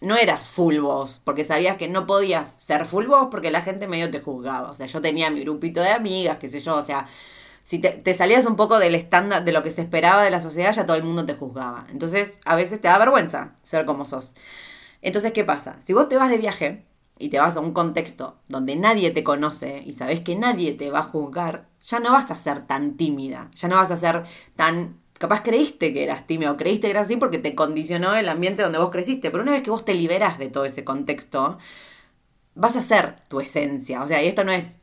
no 0.00 0.16
eras 0.16 0.40
full 0.40 0.78
voz, 0.78 1.20
porque 1.24 1.44
sabías 1.44 1.76
que 1.76 1.88
no 1.88 2.06
podías 2.06 2.46
ser 2.48 2.86
full 2.86 3.06
voz 3.06 3.28
porque 3.30 3.50
la 3.50 3.62
gente 3.62 3.88
medio 3.88 4.10
te 4.10 4.20
juzgaba. 4.20 4.70
O 4.70 4.76
sea, 4.76 4.86
yo 4.86 5.00
tenía 5.00 5.30
mi 5.30 5.40
grupito 5.40 5.80
de 5.80 5.90
amigas, 5.90 6.38
qué 6.38 6.48
sé 6.48 6.60
yo, 6.60 6.76
o 6.76 6.82
sea, 6.82 7.08
si 7.62 7.80
te, 7.80 8.14
salías 8.14 8.46
un 8.46 8.56
poco 8.56 8.78
del 8.78 8.94
estándar 8.94 9.44
de 9.44 9.52
lo 9.52 9.62
que 9.62 9.72
se 9.72 9.82
esperaba 9.82 10.22
de 10.22 10.30
la 10.30 10.40
sociedad, 10.40 10.72
ya 10.72 10.86
todo 10.86 10.96
el 10.96 11.02
mundo 11.02 11.26
te 11.26 11.34
juzgaba. 11.34 11.86
Entonces, 11.90 12.38
a 12.44 12.54
veces 12.54 12.80
te 12.80 12.88
da 12.88 12.98
vergüenza 12.98 13.54
ser 13.62 13.86
como 13.86 14.04
sos. 14.04 14.34
Entonces, 15.02 15.32
¿qué 15.32 15.44
pasa? 15.44 15.78
Si 15.84 15.92
vos 15.92 16.08
te 16.08 16.16
vas 16.16 16.30
de 16.30 16.38
viaje 16.38 16.86
y 17.18 17.28
te 17.30 17.40
vas 17.40 17.56
a 17.56 17.60
un 17.60 17.72
contexto 17.72 18.38
donde 18.48 18.76
nadie 18.76 19.10
te 19.10 19.24
conoce 19.24 19.82
y 19.84 19.94
sabes 19.94 20.20
que 20.20 20.36
nadie 20.36 20.74
te 20.74 20.90
va 20.90 21.00
a 21.00 21.02
juzgar, 21.04 21.68
ya 21.82 21.98
no 21.98 22.12
vas 22.12 22.30
a 22.30 22.36
ser 22.36 22.66
tan 22.66 22.96
tímida, 22.96 23.50
ya 23.54 23.68
no 23.68 23.76
vas 23.76 23.90
a 23.90 23.96
ser 23.96 24.24
tan 24.54 25.00
capaz 25.18 25.42
creíste 25.42 25.92
que 25.92 26.04
eras 26.04 26.26
tímido, 26.26 26.56
creíste 26.56 26.88
que 26.88 26.92
eras 26.92 27.06
así 27.06 27.16
porque 27.16 27.38
te 27.38 27.54
condicionó 27.54 28.14
el 28.14 28.28
ambiente 28.28 28.62
donde 28.62 28.78
vos 28.78 28.90
creciste, 28.90 29.30
pero 29.30 29.42
una 29.42 29.52
vez 29.52 29.62
que 29.62 29.70
vos 29.70 29.84
te 29.84 29.94
liberas 29.94 30.38
de 30.38 30.48
todo 30.48 30.64
ese 30.64 30.84
contexto, 30.84 31.58
vas 32.54 32.76
a 32.76 32.82
ser 32.82 33.16
tu 33.28 33.40
esencia, 33.40 34.02
o 34.02 34.06
sea, 34.06 34.22
y 34.22 34.28
esto 34.28 34.44
no 34.44 34.52
es, 34.52 34.78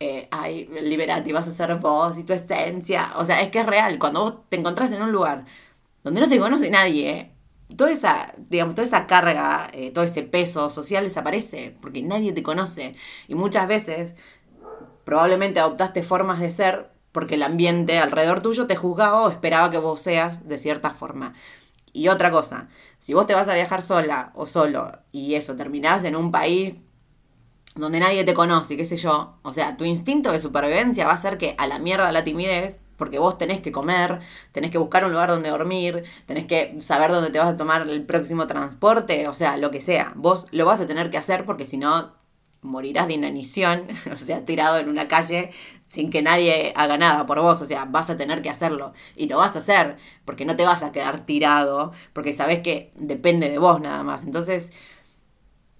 eh, 0.00 0.28
ay, 0.30 0.68
liberate, 0.82 1.32
vas 1.32 1.48
a 1.48 1.52
ser 1.52 1.74
vos 1.76 2.18
y 2.18 2.24
tu 2.24 2.32
esencia, 2.32 3.12
o 3.16 3.24
sea, 3.24 3.42
es 3.42 3.50
que 3.50 3.60
es 3.60 3.66
real, 3.66 3.98
cuando 3.98 4.20
vos 4.22 4.34
te 4.48 4.56
encontrás 4.56 4.92
en 4.92 5.02
un 5.02 5.12
lugar 5.12 5.44
donde 6.02 6.20
no 6.20 6.28
te 6.28 6.38
conoce 6.38 6.70
nadie, 6.70 7.32
toda 7.76 7.90
esa, 7.92 8.34
digamos, 8.36 8.74
toda 8.74 8.86
esa 8.86 9.06
carga, 9.06 9.70
eh, 9.72 9.90
todo 9.90 10.04
ese 10.04 10.22
peso 10.22 10.70
social 10.70 11.04
desaparece, 11.04 11.76
porque 11.80 12.02
nadie 12.02 12.32
te 12.32 12.42
conoce, 12.42 12.94
y 13.28 13.34
muchas 13.34 13.68
veces 13.68 14.14
probablemente 15.04 15.60
adoptaste 15.60 16.02
formas 16.02 16.40
de 16.40 16.50
ser 16.50 16.93
porque 17.14 17.36
el 17.36 17.44
ambiente 17.44 18.00
alrededor 18.00 18.40
tuyo 18.40 18.66
te 18.66 18.74
juzgaba 18.74 19.22
o 19.22 19.30
esperaba 19.30 19.70
que 19.70 19.78
vos 19.78 20.00
seas 20.00 20.48
de 20.48 20.58
cierta 20.58 20.90
forma. 20.90 21.32
Y 21.92 22.08
otra 22.08 22.32
cosa, 22.32 22.66
si 22.98 23.14
vos 23.14 23.28
te 23.28 23.34
vas 23.34 23.46
a 23.46 23.54
viajar 23.54 23.82
sola 23.82 24.32
o 24.34 24.46
solo 24.46 24.98
y 25.12 25.36
eso, 25.36 25.54
terminás 25.54 26.02
en 26.02 26.16
un 26.16 26.32
país 26.32 26.74
donde 27.76 28.00
nadie 28.00 28.24
te 28.24 28.34
conoce, 28.34 28.76
qué 28.76 28.84
sé 28.84 28.96
yo, 28.96 29.38
o 29.42 29.52
sea, 29.52 29.76
tu 29.76 29.84
instinto 29.84 30.32
de 30.32 30.40
supervivencia 30.40 31.06
va 31.06 31.12
a 31.12 31.16
ser 31.16 31.38
que 31.38 31.54
a 31.56 31.68
la 31.68 31.78
mierda 31.78 32.10
la 32.10 32.24
timidez, 32.24 32.80
porque 32.96 33.20
vos 33.20 33.38
tenés 33.38 33.60
que 33.60 33.70
comer, 33.70 34.18
tenés 34.50 34.72
que 34.72 34.78
buscar 34.78 35.04
un 35.04 35.12
lugar 35.12 35.30
donde 35.30 35.50
dormir, 35.50 36.02
tenés 36.26 36.46
que 36.46 36.80
saber 36.80 37.12
dónde 37.12 37.30
te 37.30 37.38
vas 37.38 37.54
a 37.54 37.56
tomar 37.56 37.82
el 37.88 38.04
próximo 38.06 38.48
transporte, 38.48 39.28
o 39.28 39.34
sea, 39.34 39.56
lo 39.56 39.70
que 39.70 39.80
sea, 39.80 40.12
vos 40.16 40.48
lo 40.50 40.64
vas 40.66 40.80
a 40.80 40.88
tener 40.88 41.10
que 41.10 41.18
hacer 41.18 41.44
porque 41.44 41.64
si 41.64 41.76
no 41.76 42.12
morirás 42.64 43.06
de 43.06 43.14
inanición, 43.14 43.86
o 44.12 44.18
sea, 44.18 44.44
tirado 44.44 44.78
en 44.78 44.88
una 44.88 45.06
calle 45.06 45.52
sin 45.86 46.10
que 46.10 46.22
nadie 46.22 46.72
haga 46.76 46.98
nada 46.98 47.26
por 47.26 47.40
vos, 47.40 47.60
o 47.62 47.66
sea, 47.66 47.84
vas 47.84 48.10
a 48.10 48.16
tener 48.16 48.42
que 48.42 48.50
hacerlo 48.50 48.92
y 49.16 49.28
lo 49.28 49.38
vas 49.38 49.56
a 49.56 49.60
hacer, 49.60 49.96
porque 50.24 50.44
no 50.44 50.56
te 50.56 50.64
vas 50.64 50.82
a 50.82 50.92
quedar 50.92 51.20
tirado, 51.26 51.92
porque 52.12 52.32
sabes 52.32 52.60
que 52.62 52.92
depende 52.96 53.48
de 53.50 53.58
vos 53.58 53.80
nada 53.80 54.02
más. 54.02 54.24
Entonces, 54.24 54.72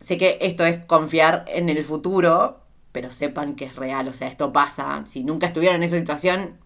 sé 0.00 0.18
que 0.18 0.38
esto 0.40 0.64
es 0.66 0.84
confiar 0.84 1.44
en 1.48 1.68
el 1.68 1.84
futuro, 1.84 2.60
pero 2.92 3.10
sepan 3.10 3.56
que 3.56 3.64
es 3.64 3.76
real, 3.76 4.08
o 4.08 4.12
sea, 4.12 4.28
esto 4.28 4.52
pasa. 4.52 5.04
Si 5.06 5.24
nunca 5.24 5.46
estuvieron 5.48 5.76
en 5.76 5.84
esa 5.84 5.98
situación, 5.98 6.58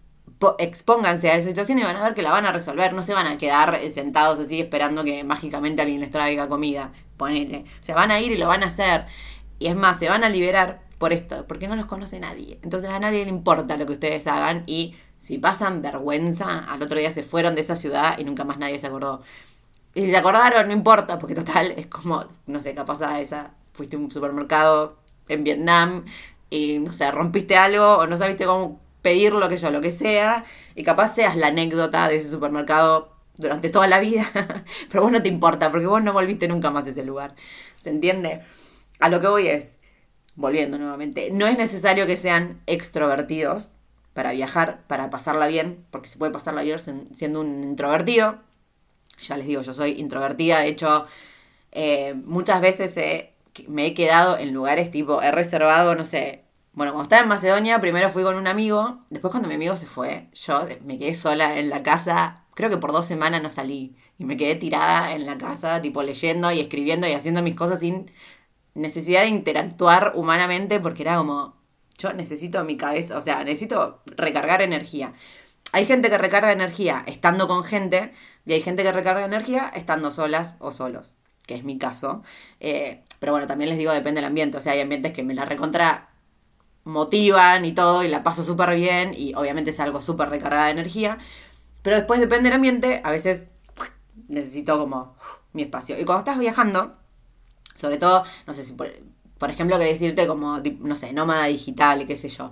expónganse 0.57 1.29
a 1.29 1.35
esa 1.35 1.49
situación 1.49 1.79
y 1.79 1.83
van 1.83 1.95
a 1.95 2.03
ver 2.03 2.13
que 2.13 2.21
la 2.21 2.31
van 2.31 2.45
a 2.45 2.51
resolver, 2.51 2.93
no 2.93 3.03
se 3.03 3.13
van 3.13 3.27
a 3.27 3.37
quedar 3.37 3.75
eh, 3.75 3.89
sentados 3.91 4.39
así 4.39 4.59
esperando 4.59 5.03
que 5.03 5.23
mágicamente 5.23 5.81
alguien 5.81 6.01
les 6.01 6.11
traiga 6.11 6.47
comida, 6.47 6.91
ponele. 7.17 7.65
O 7.81 7.83
sea, 7.83 7.95
van 7.95 8.11
a 8.11 8.19
ir 8.21 8.31
y 8.31 8.37
lo 8.37 8.47
van 8.47 8.63
a 8.63 8.67
hacer. 8.67 9.05
Y 9.57 9.67
es 9.67 9.75
más, 9.75 9.99
se 9.99 10.09
van 10.09 10.23
a 10.23 10.29
liberar 10.29 10.81
por 10.99 11.13
esto, 11.13 11.47
porque 11.47 11.67
no 11.67 11.75
los 11.75 11.85
conoce 11.87 12.19
nadie. 12.19 12.59
Entonces 12.61 12.89
a 12.91 12.99
nadie 12.99 13.23
le 13.23 13.31
importa 13.31 13.77
lo 13.77 13.87
que 13.87 13.93
ustedes 13.93 14.27
hagan 14.27 14.63
y 14.67 14.95
si 15.17 15.37
pasan 15.37 15.81
vergüenza, 15.81 16.59
al 16.59 16.83
otro 16.83 16.99
día 16.99 17.11
se 17.11 17.23
fueron 17.23 17.55
de 17.55 17.61
esa 17.61 17.75
ciudad 17.75 18.19
y 18.19 18.23
nunca 18.23 18.43
más 18.43 18.59
nadie 18.59 18.77
se 18.77 18.87
acordó. 18.87 19.23
Y 19.95 20.01
si 20.05 20.11
se 20.11 20.17
acordaron, 20.17 20.67
no 20.67 20.73
importa, 20.73 21.17
porque 21.17 21.35
total, 21.35 21.73
es 21.75 21.87
como, 21.87 22.25
no 22.45 22.59
sé, 22.59 22.75
capaz 22.75 23.01
a 23.01 23.19
esa, 23.19 23.51
fuiste 23.73 23.95
a 23.95 23.99
un 23.99 24.11
supermercado 24.11 24.97
en 25.27 25.43
Vietnam 25.43 26.05
y, 26.49 26.79
no 26.79 26.93
sé, 26.93 27.09
rompiste 27.11 27.57
algo 27.57 27.97
o 27.97 28.07
no 28.07 28.17
sabiste 28.17 28.45
cómo 28.45 28.79
pedir 29.01 29.33
lo 29.33 29.49
que 29.49 29.57
yo, 29.57 29.71
lo 29.71 29.81
que 29.81 29.91
sea, 29.91 30.43
y 30.75 30.83
capaz 30.83 31.15
seas 31.15 31.35
la 31.35 31.47
anécdota 31.47 32.07
de 32.07 32.17
ese 32.17 32.29
supermercado 32.29 33.13
durante 33.37 33.69
toda 33.69 33.87
la 33.87 33.99
vida, 33.99 34.29
pero 34.91 35.03
vos 35.03 35.11
no 35.11 35.23
te 35.23 35.29
importa, 35.29 35.71
porque 35.71 35.87
vos 35.87 36.03
no 36.03 36.13
volviste 36.13 36.47
nunca 36.47 36.71
más 36.71 36.85
a 36.87 36.89
ese 36.89 37.03
lugar. 37.03 37.35
¿Se 37.81 37.89
entiende? 37.89 38.41
A 38.99 39.09
lo 39.09 39.21
que 39.21 39.27
voy 39.27 39.47
es, 39.47 39.78
volviendo 40.39 40.77
nuevamente, 40.77 41.31
no 41.31 41.47
es 41.47 41.57
necesario 41.57 42.07
que 42.07 42.15
sean 42.15 42.61
extrovertidos 42.65 43.71
para 44.13 44.31
viajar, 44.31 44.83
para 44.87 45.09
pasarla 45.09 45.47
bien, 45.47 45.85
porque 45.91 46.07
se 46.07 46.17
puede 46.17 46.31
pasarla 46.31 46.63
bien 46.63 46.79
siendo 47.13 47.41
un 47.41 47.63
introvertido. 47.63 48.39
Ya 49.21 49.35
les 49.35 49.47
digo, 49.47 49.61
yo 49.61 49.73
soy 49.73 49.91
introvertida, 49.99 50.59
de 50.59 50.69
hecho, 50.69 51.05
eh, 51.73 52.13
muchas 52.25 52.61
veces 52.61 52.97
me 53.67 53.87
he 53.87 53.93
quedado 53.93 54.37
en 54.37 54.53
lugares 54.53 54.91
tipo, 54.91 55.21
he 55.21 55.29
reservado, 55.29 55.93
no 55.95 56.05
sé, 56.05 56.45
bueno, 56.71 56.93
cuando 56.93 57.03
estaba 57.03 57.23
en 57.23 57.27
Macedonia, 57.27 57.81
primero 57.81 58.09
fui 58.09 58.23
con 58.23 58.37
un 58.37 58.47
amigo, 58.47 58.99
después 59.09 59.31
cuando 59.31 59.49
mi 59.49 59.55
amigo 59.55 59.75
se 59.75 59.87
fue, 59.87 60.29
yo 60.33 60.65
me 60.85 60.97
quedé 60.97 61.15
sola 61.15 61.59
en 61.59 61.69
la 61.69 61.83
casa, 61.83 62.45
creo 62.53 62.69
que 62.69 62.77
por 62.77 62.93
dos 62.93 63.05
semanas 63.05 63.43
no 63.43 63.49
salí, 63.49 63.97
y 64.17 64.23
me 64.23 64.37
quedé 64.37 64.55
tirada 64.55 65.13
en 65.13 65.25
la 65.25 65.37
casa, 65.37 65.81
tipo 65.81 66.01
leyendo 66.01 66.49
y 66.53 66.61
escribiendo 66.61 67.07
y 67.07 67.11
haciendo 67.11 67.41
mis 67.41 67.55
cosas 67.55 67.81
sin 67.81 68.09
necesidad 68.79 69.21
de 69.21 69.27
interactuar 69.27 70.13
humanamente, 70.15 70.79
porque 70.79 71.03
era 71.03 71.17
como, 71.17 71.55
yo 71.97 72.13
necesito 72.13 72.63
mi 72.63 72.77
cabeza, 72.77 73.17
o 73.17 73.21
sea, 73.21 73.43
necesito 73.43 74.01
recargar 74.05 74.61
energía. 74.61 75.13
Hay 75.71 75.85
gente 75.85 76.09
que 76.09 76.17
recarga 76.17 76.51
energía 76.51 77.03
estando 77.05 77.47
con 77.47 77.63
gente, 77.63 78.13
y 78.45 78.53
hay 78.53 78.61
gente 78.61 78.83
que 78.83 78.91
recarga 78.91 79.25
energía 79.25 79.71
estando 79.75 80.11
solas 80.11 80.55
o 80.59 80.71
solos, 80.71 81.13
que 81.45 81.55
es 81.55 81.63
mi 81.63 81.77
caso. 81.77 82.23
Eh, 82.59 83.03
pero 83.19 83.33
bueno, 83.33 83.47
también 83.47 83.69
les 83.69 83.77
digo, 83.77 83.91
depende 83.91 84.19
del 84.21 84.25
ambiente, 84.25 84.57
o 84.57 84.61
sea, 84.61 84.73
hay 84.73 84.81
ambientes 84.81 85.13
que 85.13 85.23
me 85.23 85.33
la 85.33 85.45
recontra 85.45 86.09
motivan 86.85 87.65
y 87.65 87.73
todo, 87.73 88.03
y 88.03 88.07
la 88.07 88.23
paso 88.23 88.43
súper 88.43 88.73
bien, 88.75 89.13
y 89.15 89.33
obviamente 89.35 89.71
es 89.71 89.79
algo 89.79 90.01
súper 90.01 90.29
recargada 90.29 90.65
de 90.65 90.71
energía, 90.71 91.19
pero 91.81 91.97
después 91.97 92.19
depende 92.19 92.49
del 92.49 92.55
ambiente, 92.55 93.01
a 93.03 93.11
veces 93.11 93.47
necesito 94.27 94.79
como 94.79 95.15
mi 95.53 95.63
espacio. 95.63 95.99
Y 95.99 96.05
cuando 96.05 96.19
estás 96.19 96.39
viajando, 96.39 96.98
sobre 97.79 97.97
todo, 97.97 98.23
no 98.45 98.53
sé 98.53 98.63
si 98.63 98.73
por, 98.73 99.49
ejemplo 99.49 99.77
querés 99.77 99.99
decirte 99.99 100.27
como, 100.27 100.59
no 100.79 100.95
sé, 100.95 101.13
nómada 101.13 101.45
digital 101.45 102.05
qué 102.05 102.17
sé 102.17 102.29
yo, 102.29 102.51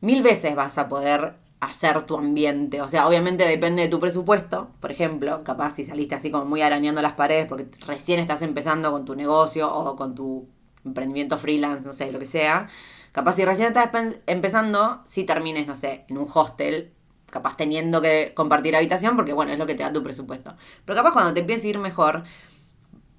mil 0.00 0.22
veces 0.22 0.54
vas 0.54 0.76
a 0.78 0.88
poder 0.88 1.34
hacer 1.60 2.04
tu 2.04 2.16
ambiente. 2.16 2.82
O 2.82 2.88
sea, 2.88 3.08
obviamente 3.08 3.44
depende 3.46 3.82
de 3.82 3.88
tu 3.88 3.98
presupuesto. 3.98 4.70
Por 4.80 4.92
ejemplo, 4.92 5.42
capaz 5.42 5.72
si 5.72 5.84
saliste 5.84 6.14
así 6.14 6.30
como 6.30 6.44
muy 6.44 6.62
arañando 6.62 7.02
las 7.02 7.14
paredes 7.14 7.46
porque 7.48 7.66
recién 7.86 8.20
estás 8.20 8.42
empezando 8.42 8.92
con 8.92 9.04
tu 9.04 9.14
negocio 9.14 9.72
o 9.72 9.96
con 9.96 10.14
tu 10.14 10.48
emprendimiento 10.84 11.38
freelance, 11.38 11.84
no 11.84 11.92
sé, 11.92 12.12
lo 12.12 12.18
que 12.18 12.26
sea. 12.26 12.68
Capaz 13.12 13.34
si 13.34 13.44
recién 13.44 13.68
estás 13.68 13.90
empezando, 14.26 15.02
si 15.06 15.24
termines, 15.24 15.66
no 15.66 15.74
sé, 15.74 16.04
en 16.08 16.18
un 16.18 16.28
hostel, 16.32 16.92
capaz 17.30 17.56
teniendo 17.56 18.00
que 18.00 18.32
compartir 18.34 18.76
habitación, 18.76 19.16
porque 19.16 19.32
bueno, 19.32 19.52
es 19.52 19.58
lo 19.58 19.66
que 19.66 19.74
te 19.74 19.82
da 19.82 19.92
tu 19.92 20.02
presupuesto. 20.02 20.54
Pero 20.84 20.96
capaz 20.96 21.12
cuando 21.12 21.34
te 21.34 21.40
empieces 21.40 21.64
a 21.64 21.68
ir 21.68 21.78
mejor, 21.78 22.24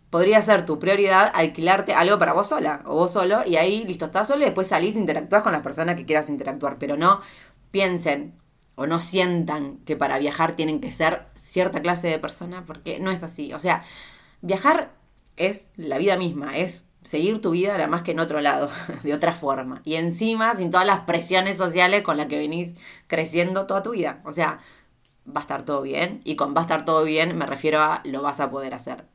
podría 0.09 0.41
ser 0.41 0.65
tu 0.65 0.79
prioridad 0.79 1.31
alquilarte 1.33 1.93
algo 1.93 2.17
para 2.17 2.33
vos 2.33 2.47
sola 2.47 2.81
o 2.85 2.95
vos 2.95 3.11
solo, 3.11 3.41
y 3.45 3.57
ahí 3.57 3.83
listo, 3.85 4.05
estás 4.05 4.27
solo 4.27 4.41
y 4.41 4.45
después 4.45 4.67
salís 4.67 4.95
e 4.95 4.99
interactúas 4.99 5.43
con 5.43 5.51
las 5.51 5.61
personas 5.61 5.95
que 5.95 6.05
quieras 6.05 6.29
interactuar. 6.29 6.77
Pero 6.77 6.97
no 6.97 7.21
piensen 7.71 8.35
o 8.75 8.87
no 8.87 8.99
sientan 8.99 9.77
que 9.85 9.97
para 9.97 10.19
viajar 10.19 10.55
tienen 10.55 10.79
que 10.79 10.91
ser 10.91 11.25
cierta 11.35 11.81
clase 11.81 12.07
de 12.07 12.19
persona, 12.19 12.63
porque 12.65 12.99
no 12.99 13.11
es 13.11 13.23
así. 13.23 13.53
O 13.53 13.59
sea, 13.59 13.83
viajar 14.41 14.93
es 15.35 15.69
la 15.75 15.97
vida 15.97 16.17
misma, 16.17 16.57
es 16.57 16.87
seguir 17.03 17.41
tu 17.41 17.51
vida 17.51 17.73
nada 17.73 17.87
más 17.87 18.01
que 18.03 18.11
en 18.11 18.19
otro 18.19 18.41
lado, 18.41 18.69
de 19.03 19.13
otra 19.13 19.33
forma. 19.33 19.81
Y 19.83 19.95
encima 19.95 20.55
sin 20.55 20.71
todas 20.71 20.87
las 20.87 21.01
presiones 21.01 21.57
sociales 21.57 22.03
con 22.03 22.17
las 22.17 22.27
que 22.27 22.37
venís 22.37 22.75
creciendo 23.07 23.65
toda 23.65 23.83
tu 23.83 23.91
vida. 23.91 24.21
O 24.25 24.31
sea, 24.31 24.59
va 25.27 25.41
a 25.41 25.43
estar 25.43 25.65
todo 25.65 25.81
bien. 25.81 26.21
Y 26.23 26.35
con 26.35 26.55
va 26.55 26.61
a 26.61 26.63
estar 26.63 26.85
todo 26.85 27.03
bien 27.03 27.37
me 27.37 27.45
refiero 27.45 27.81
a 27.81 28.01
lo 28.05 28.21
vas 28.21 28.39
a 28.39 28.51
poder 28.51 28.73
hacer. 28.73 29.05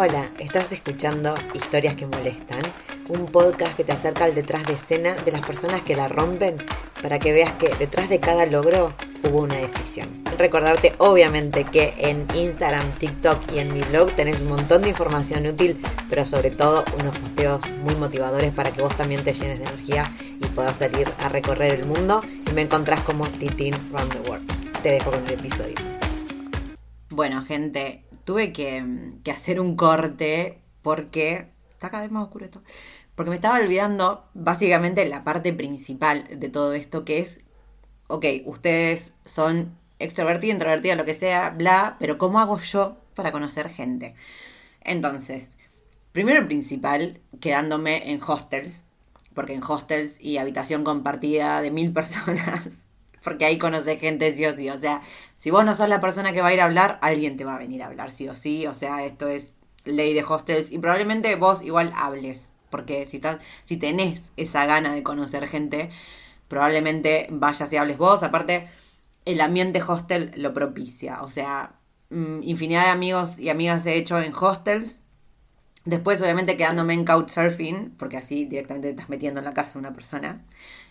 Hola, 0.00 0.30
estás 0.38 0.70
escuchando 0.70 1.34
Historias 1.54 1.96
que 1.96 2.06
Molestan, 2.06 2.60
un 3.08 3.26
podcast 3.26 3.76
que 3.76 3.82
te 3.82 3.90
acerca 3.90 4.26
al 4.26 4.34
detrás 4.36 4.64
de 4.64 4.74
escena 4.74 5.16
de 5.16 5.32
las 5.32 5.44
personas 5.44 5.82
que 5.82 5.96
la 5.96 6.06
rompen 6.06 6.58
para 7.02 7.18
que 7.18 7.32
veas 7.32 7.54
que 7.54 7.74
detrás 7.80 8.08
de 8.08 8.20
cada 8.20 8.46
logro 8.46 8.94
hubo 9.24 9.42
una 9.42 9.56
decisión. 9.56 10.22
Recordarte 10.38 10.94
obviamente 10.98 11.64
que 11.64 11.94
en 11.98 12.28
Instagram, 12.36 12.92
TikTok 13.00 13.50
y 13.52 13.58
en 13.58 13.74
mi 13.74 13.80
blog 13.80 14.12
tenés 14.12 14.40
un 14.40 14.50
montón 14.50 14.82
de 14.82 14.90
información 14.90 15.44
útil, 15.48 15.82
pero 16.08 16.24
sobre 16.24 16.52
todo 16.52 16.84
unos 17.00 17.18
posteos 17.18 17.68
muy 17.82 17.96
motivadores 17.96 18.52
para 18.52 18.70
que 18.70 18.80
vos 18.80 18.96
también 18.96 19.24
te 19.24 19.32
llenes 19.32 19.58
de 19.58 19.64
energía 19.64 20.14
y 20.20 20.46
puedas 20.46 20.76
salir 20.76 21.12
a 21.18 21.28
recorrer 21.28 21.74
el 21.74 21.86
mundo 21.86 22.20
y 22.48 22.52
me 22.52 22.62
encontrás 22.62 23.00
como 23.00 23.26
Titin 23.26 23.74
Round 23.90 24.12
the 24.12 24.30
World. 24.30 24.80
Te 24.80 24.92
dejo 24.92 25.10
con 25.10 25.26
el 25.26 25.32
episodio. 25.32 25.74
Bueno, 27.10 27.44
gente, 27.44 28.04
tuve 28.28 28.52
que, 28.52 28.84
que 29.24 29.30
hacer 29.30 29.58
un 29.58 29.74
corte 29.74 30.60
porque 30.82 31.46
está 31.70 31.88
cada 31.88 32.02
vez 32.02 32.12
más 32.12 32.24
oscuro 32.24 32.44
esto. 32.44 32.62
Porque 33.14 33.30
me 33.30 33.36
estaba 33.36 33.58
olvidando 33.58 34.28
básicamente 34.34 35.08
la 35.08 35.24
parte 35.24 35.54
principal 35.54 36.28
de 36.38 36.50
todo 36.50 36.74
esto, 36.74 37.06
que 37.06 37.20
es 37.20 37.40
ok, 38.08 38.26
ustedes 38.44 39.14
son 39.24 39.78
extrovertidos, 39.98 40.56
introvertidos, 40.56 40.98
lo 40.98 41.06
que 41.06 41.14
sea, 41.14 41.48
bla, 41.48 41.96
pero 41.98 42.18
¿cómo 42.18 42.38
hago 42.38 42.58
yo 42.58 42.98
para 43.14 43.32
conocer 43.32 43.70
gente? 43.70 44.14
Entonces, 44.82 45.52
primero 46.12 46.46
principal, 46.46 47.22
quedándome 47.40 48.12
en 48.12 48.22
hostels, 48.22 48.84
porque 49.32 49.54
en 49.54 49.62
hostels 49.62 50.20
y 50.20 50.36
habitación 50.36 50.84
compartida 50.84 51.62
de 51.62 51.70
mil 51.70 51.92
personas, 51.94 52.84
porque 53.22 53.44
ahí 53.44 53.58
conoces 53.58 54.00
gente 54.00 54.32
sí 54.32 54.44
o 54.46 54.56
sí, 54.56 54.70
o 54.70 54.78
sea, 54.78 55.02
si 55.36 55.50
vos 55.50 55.64
no 55.64 55.74
sos 55.74 55.88
la 55.88 56.00
persona 56.00 56.32
que 56.32 56.40
va 56.40 56.48
a 56.48 56.54
ir 56.54 56.60
a 56.60 56.64
hablar, 56.64 56.98
alguien 57.02 57.36
te 57.36 57.44
va 57.44 57.54
a 57.54 57.58
venir 57.58 57.82
a 57.82 57.86
hablar 57.86 58.10
sí 58.10 58.28
o 58.28 58.34
sí, 58.34 58.66
o 58.66 58.74
sea, 58.74 59.04
esto 59.04 59.28
es 59.28 59.54
ley 59.84 60.14
de 60.14 60.24
hostels 60.24 60.72
y 60.72 60.78
probablemente 60.78 61.34
vos 61.36 61.62
igual 61.62 61.92
hables, 61.96 62.52
porque 62.70 63.06
si, 63.06 63.16
estás, 63.16 63.42
si 63.64 63.76
tenés 63.76 64.32
esa 64.36 64.66
gana 64.66 64.92
de 64.94 65.02
conocer 65.02 65.48
gente, 65.48 65.90
probablemente 66.48 67.28
vayas 67.30 67.72
y 67.72 67.76
hables 67.76 67.98
vos. 67.98 68.22
Aparte, 68.22 68.68
el 69.24 69.40
ambiente 69.40 69.82
hostel 69.82 70.32
lo 70.36 70.52
propicia. 70.52 71.22
O 71.22 71.30
sea, 71.30 71.74
mm, 72.10 72.42
infinidad 72.42 72.84
de 72.84 72.90
amigos 72.90 73.38
y 73.38 73.50
amigas 73.50 73.86
he 73.86 73.94
hecho 73.94 74.18
en 74.20 74.34
hostels. 74.34 75.00
Después, 75.84 76.20
obviamente, 76.20 76.56
quedándome 76.56 76.94
en 76.94 77.04
couchsurfing, 77.04 77.94
porque 77.98 78.18
así 78.18 78.44
directamente 78.44 78.88
te 78.88 78.94
estás 78.94 79.08
metiendo 79.08 79.40
en 79.40 79.44
la 79.44 79.54
casa 79.54 79.74
de 79.74 79.78
una 79.80 79.92
persona. 79.92 80.44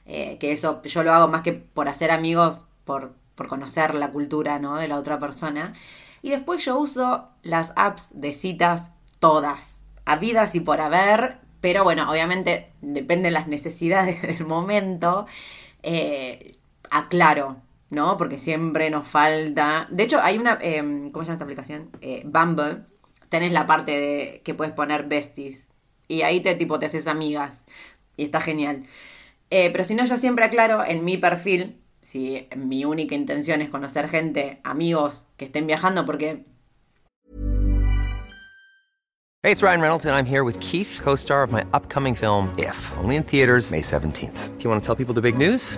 Eh, 0.07 0.37
que 0.39 0.53
eso 0.53 0.81
yo 0.83 1.03
lo 1.03 1.13
hago 1.13 1.27
más 1.27 1.41
que 1.41 1.53
por 1.53 1.89
hacer 1.89 2.11
amigos, 2.11 2.61
por, 2.85 3.13
por 3.35 3.47
conocer 3.47 3.93
la 3.93 4.11
cultura 4.11 4.57
¿no? 4.59 4.77
de 4.77 4.87
la 4.87 4.97
otra 4.97 5.19
persona. 5.19 5.73
Y 6.21 6.29
después 6.29 6.63
yo 6.65 6.77
uso 6.79 7.29
las 7.43 7.73
apps 7.75 8.09
de 8.11 8.33
citas 8.33 8.91
todas, 9.19 9.83
habidas 10.05 10.55
y 10.55 10.61
por 10.61 10.81
haber, 10.81 11.39
pero 11.61 11.83
bueno, 11.83 12.09
obviamente 12.09 12.71
depende 12.81 13.27
de 13.27 13.31
las 13.31 13.47
necesidades 13.47 14.21
del 14.23 14.45
momento. 14.45 15.27
Eh, 15.83 16.53
aclaro, 16.89 17.57
¿no? 17.89 18.17
Porque 18.17 18.39
siempre 18.39 18.89
nos 18.89 19.07
falta. 19.07 19.87
De 19.91 20.03
hecho, 20.03 20.19
hay 20.21 20.37
una. 20.37 20.57
Em, 20.61 21.11
¿Cómo 21.11 21.23
se 21.23 21.27
llama 21.27 21.35
esta 21.35 21.45
aplicación? 21.45 21.89
Eh, 22.01 22.23
Bumble. 22.25 22.83
Tenés 23.29 23.51
la 23.51 23.67
parte 23.67 23.91
de 23.99 24.41
que 24.43 24.53
puedes 24.53 24.73
poner 24.73 25.07
besties. 25.07 25.69
Y 26.07 26.21
ahí 26.21 26.41
te 26.41 26.55
tipo 26.55 26.79
te 26.79 26.85
haces 26.87 27.07
amigas. 27.07 27.65
Y 28.15 28.25
está 28.25 28.41
genial. 28.41 28.85
Eh, 29.49 29.69
pero 29.71 29.83
si 29.83 29.95
no, 29.95 30.05
yo 30.05 30.17
siempre 30.17 30.45
aclaro 30.45 30.83
en 30.83 31.05
mi 31.05 31.17
perfil. 31.17 31.81
Si 32.01 32.47
mi 32.55 32.85
única 32.85 33.15
intención 33.15 33.61
es 33.61 33.69
conocer 33.69 34.09
gente, 34.09 34.59
amigos 34.63 35.27
que 35.35 35.45
estén 35.45 35.67
viajando, 35.67 36.05
porque 36.05 36.45
Hey, 39.43 39.51
it's 39.51 39.61
Ryan 39.61 39.79
Reynolds, 39.79 40.05
and 40.05 40.15
I'm 40.15 40.25
here 40.25 40.43
with 40.43 40.59
Keith, 40.59 40.99
co 41.01 41.15
star 41.15 41.41
of 41.41 41.51
my 41.51 41.63
upcoming 41.71 42.15
film, 42.15 42.53
If, 42.57 42.75
only 42.97 43.15
in 43.15 43.23
theaters, 43.23 43.71
May 43.71 43.81
17th. 43.81 44.57
Do 44.57 44.63
you 44.63 44.69
want 44.69 44.83
to 44.83 44.85
tell 44.85 44.95
people 44.95 45.13
the 45.13 45.21
big 45.21 45.37
news? 45.37 45.77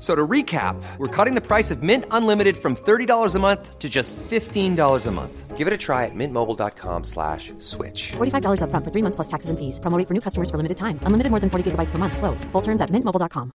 F- 0.00 0.04
So 0.04 0.14
to 0.14 0.26
recap, 0.26 0.82
we're 0.96 1.08
cutting 1.24 1.34
the 1.34 1.46
price 1.46 1.70
of 1.70 1.82
Mint 1.82 2.06
Unlimited 2.10 2.56
from 2.56 2.74
$30 2.74 3.34
a 3.34 3.38
month 3.38 3.78
to 3.78 3.88
just 3.90 4.16
$15 4.16 5.06
a 5.06 5.10
month. 5.10 5.58
Give 5.58 5.66
it 5.66 5.74
a 5.74 5.76
try 5.76 6.06
at 6.06 6.14
mintmobile.com 6.14 7.04
slash 7.04 7.52
switch. 7.58 8.12
$45 8.16 8.62
upfront 8.62 8.84
for 8.84 8.90
three 8.90 9.02
months 9.02 9.16
plus 9.16 9.28
taxes 9.28 9.50
and 9.50 9.58
fees. 9.58 9.78
Promo 9.78 9.98
rate 9.98 10.08
for 10.08 10.14
new 10.14 10.22
customers 10.22 10.50
for 10.50 10.56
limited 10.56 10.78
time. 10.78 10.98
Unlimited 11.02 11.30
more 11.30 11.40
than 11.40 11.50
40 11.50 11.70
gigabytes 11.70 11.90
per 11.90 11.98
month. 11.98 12.16
Slows. 12.16 12.44
Full 12.52 12.62
terms 12.62 12.80
at 12.80 12.88
mintmobile.com. 12.90 13.52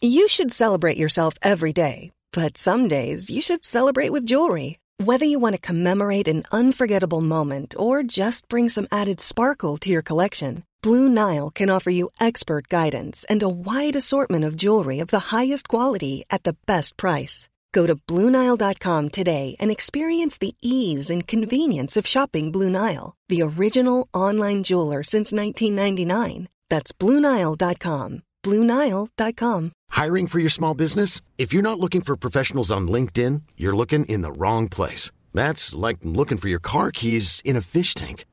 You 0.00 0.28
should 0.28 0.52
celebrate 0.52 0.96
yourself 0.96 1.34
every 1.42 1.72
day, 1.72 2.12
but 2.32 2.56
some 2.56 2.86
days 2.86 3.28
you 3.30 3.42
should 3.42 3.64
celebrate 3.64 4.12
with 4.12 4.24
jewelry. 4.24 4.78
Whether 5.02 5.24
you 5.26 5.40
want 5.40 5.54
to 5.56 5.60
commemorate 5.60 6.28
an 6.28 6.44
unforgettable 6.52 7.20
moment 7.20 7.74
or 7.76 8.04
just 8.04 8.46
bring 8.48 8.68
some 8.68 8.86
added 8.92 9.18
sparkle 9.20 9.76
to 9.78 9.90
your 9.90 10.02
collection, 10.02 10.62
Blue 10.80 11.08
Nile 11.08 11.50
can 11.50 11.70
offer 11.70 11.90
you 11.90 12.10
expert 12.20 12.68
guidance 12.68 13.24
and 13.28 13.42
a 13.42 13.48
wide 13.48 13.96
assortment 13.96 14.44
of 14.44 14.56
jewelry 14.56 15.00
of 15.00 15.08
the 15.08 15.34
highest 15.36 15.68
quality 15.68 16.22
at 16.30 16.44
the 16.44 16.56
best 16.66 16.96
price. 16.96 17.48
Go 17.72 17.86
to 17.86 17.96
BlueNile.com 17.96 19.08
today 19.08 19.56
and 19.58 19.70
experience 19.70 20.38
the 20.38 20.54
ease 20.62 21.10
and 21.10 21.26
convenience 21.26 21.96
of 21.96 22.06
shopping 22.06 22.52
Blue 22.52 22.70
Nile, 22.70 23.14
the 23.28 23.42
original 23.42 24.08
online 24.14 24.62
jeweler 24.62 25.02
since 25.02 25.32
1999. 25.32 26.48
That's 26.70 26.92
BlueNile.com. 26.92 28.22
BlueNile.com. 28.44 29.72
Hiring 29.90 30.26
for 30.28 30.38
your 30.38 30.50
small 30.50 30.74
business? 30.74 31.20
If 31.38 31.52
you're 31.52 31.70
not 31.70 31.80
looking 31.80 32.02
for 32.02 32.16
professionals 32.16 32.70
on 32.70 32.88
LinkedIn, 32.88 33.42
you're 33.56 33.76
looking 33.76 34.04
in 34.04 34.22
the 34.22 34.32
wrong 34.32 34.68
place. 34.68 35.10
That's 35.34 35.74
like 35.74 35.98
looking 36.04 36.38
for 36.38 36.48
your 36.48 36.60
car 36.60 36.90
keys 36.90 37.42
in 37.44 37.56
a 37.56 37.60
fish 37.60 37.94
tank. 37.94 38.24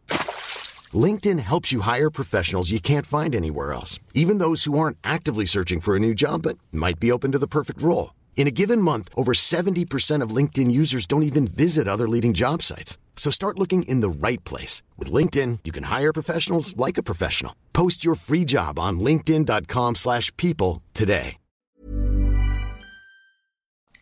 LinkedIn 0.95 1.39
helps 1.39 1.71
you 1.71 1.81
hire 1.81 2.11
professionals 2.11 2.71
you 2.71 2.79
can't 2.79 3.07
find 3.07 3.33
anywhere 3.35 3.73
else, 3.73 3.99
even 4.13 4.37
those 4.37 4.65
who 4.65 4.77
aren't 4.77 4.97
actively 5.03 5.45
searching 5.45 5.81
for 5.81 5.95
a 5.95 5.99
new 5.99 6.13
job 6.13 6.43
but 6.43 6.59
might 6.71 6.99
be 6.99 7.11
open 7.11 7.31
to 7.31 7.39
the 7.39 7.47
perfect 7.47 7.81
role. 7.81 8.13
In 8.35 8.47
a 8.47 8.51
given 8.51 8.79
month, 8.79 9.09
over 9.15 9.33
70% 9.33 10.21
of 10.21 10.35
LinkedIn 10.35 10.69
users 10.69 11.07
don't 11.07 11.23
even 11.23 11.47
visit 11.47 11.87
other 11.87 12.07
leading 12.07 12.33
job 12.33 12.61
sites. 12.61 12.99
So 13.15 13.31
start 13.31 13.57
looking 13.57 13.83
in 13.87 14.01
the 14.01 14.09
right 14.27 14.43
place. 14.43 14.83
With 14.99 15.11
LinkedIn, 15.11 15.59
you 15.63 15.71
can 15.71 15.85
hire 15.85 16.13
professionals 16.13 16.77
like 16.77 16.99
a 16.99 17.03
professional. 17.03 17.53
Post 17.73 18.05
your 18.05 18.15
free 18.15 18.45
job 18.45 18.77
on 18.77 18.99
linkedin.com/people 18.99 19.95
slash 19.95 20.31
people 20.37 20.83
today. 20.93 21.37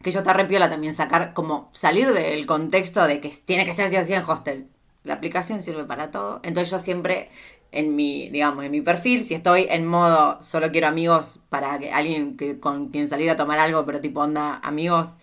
Que 0.03 0.11
yo 0.11 0.21
te 0.21 0.33
repiola 0.33 0.67
también 0.69 0.93
sacar, 0.93 1.33
como 1.33 1.69
salir 1.71 2.11
del 2.11 2.45
contexto 2.45 3.07
de 3.07 3.21
que 3.21 3.29
tiene 3.45 3.65
que 3.65 3.73
ser 3.73 3.95
así 3.95 4.13
en 4.13 4.23
hostel. 4.27 4.67
La 5.03 5.15
aplicación 5.15 5.61
sirve 5.61 5.83
para 5.83 6.11
todo. 6.11 6.39
Entonces 6.43 6.71
yo 6.71 6.79
siempre 6.79 7.29
en 7.71 7.95
mi, 7.95 8.29
digamos, 8.29 8.63
en 8.63 8.71
mi 8.71 8.81
perfil, 8.81 9.25
si 9.25 9.33
estoy 9.33 9.67
en 9.69 9.85
modo 9.87 10.41
solo 10.43 10.71
quiero 10.71 10.87
amigos 10.87 11.39
para 11.49 11.79
que 11.79 11.91
alguien 11.91 12.37
con 12.59 12.89
quien 12.89 13.09
salir 13.09 13.29
a 13.31 13.35
tomar 13.35 13.59
algo, 13.59 13.85
pero 13.85 13.99
tipo 13.99 14.21
onda 14.21 14.59
amigos, 14.63 15.17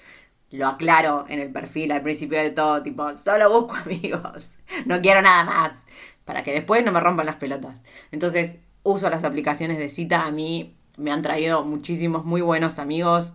lo 0.50 0.66
aclaro 0.66 1.26
en 1.28 1.38
el 1.40 1.52
perfil 1.52 1.92
al 1.92 2.02
principio 2.02 2.38
de 2.40 2.50
todo, 2.50 2.82
tipo, 2.82 3.14
solo 3.16 3.50
busco 3.50 3.74
amigos, 3.84 4.58
no 4.84 5.00
quiero 5.00 5.22
nada 5.22 5.44
más, 5.44 5.86
para 6.24 6.42
que 6.42 6.52
después 6.52 6.84
no 6.84 6.92
me 6.92 7.00
rompan 7.00 7.26
las 7.26 7.36
pelotas. 7.36 7.76
Entonces, 8.10 8.58
uso 8.82 9.08
las 9.10 9.24
aplicaciones 9.24 9.78
de 9.78 9.88
cita, 9.88 10.26
a 10.26 10.32
mí 10.32 10.76
me 10.96 11.12
han 11.12 11.22
traído 11.22 11.64
muchísimos 11.64 12.24
muy 12.24 12.40
buenos 12.40 12.78
amigos 12.80 13.32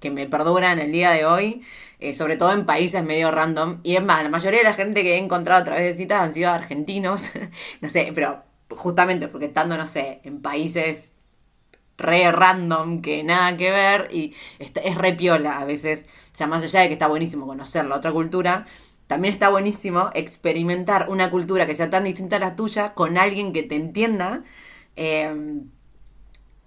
que 0.00 0.10
me 0.10 0.26
perduran 0.26 0.78
el 0.78 0.92
día 0.92 1.10
de 1.10 1.24
hoy, 1.26 1.62
eh, 2.00 2.14
sobre 2.14 2.36
todo 2.36 2.52
en 2.52 2.66
países 2.66 3.02
medio 3.04 3.30
random. 3.30 3.80
Y 3.82 3.96
es 3.96 4.04
más, 4.04 4.22
la 4.22 4.28
mayoría 4.30 4.60
de 4.60 4.64
la 4.64 4.74
gente 4.74 5.02
que 5.02 5.14
he 5.14 5.18
encontrado 5.18 5.62
a 5.62 5.64
través 5.64 5.84
de 5.84 5.94
citas 5.94 6.22
han 6.22 6.32
sido 6.34 6.50
argentinos, 6.50 7.30
no 7.80 7.88
sé, 7.90 8.12
pero 8.14 8.44
justamente 8.70 9.28
porque 9.28 9.46
estando, 9.46 9.76
no 9.76 9.86
sé, 9.86 10.20
en 10.24 10.42
países 10.42 11.12
re 11.98 12.30
random 12.32 13.00
que 13.02 13.22
nada 13.24 13.56
que 13.56 13.70
ver 13.70 14.08
y 14.12 14.34
es 14.60 14.94
re 14.96 15.14
piola 15.14 15.58
a 15.60 15.64
veces, 15.64 16.06
o 16.32 16.36
sea, 16.36 16.46
más 16.46 16.62
allá 16.64 16.80
de 16.80 16.88
que 16.88 16.92
está 16.94 17.08
buenísimo 17.08 17.46
conocer 17.46 17.84
la 17.86 17.96
otra 17.96 18.12
cultura, 18.12 18.66
también 19.06 19.32
está 19.34 19.48
buenísimo 19.50 20.10
experimentar 20.14 21.08
una 21.08 21.30
cultura 21.30 21.66
que 21.66 21.74
sea 21.74 21.90
tan 21.90 22.04
distinta 22.04 22.36
a 22.36 22.38
la 22.40 22.56
tuya 22.56 22.94
con 22.94 23.16
alguien 23.18 23.52
que 23.52 23.62
te 23.62 23.76
entienda. 23.76 24.44
eh, 24.96 25.34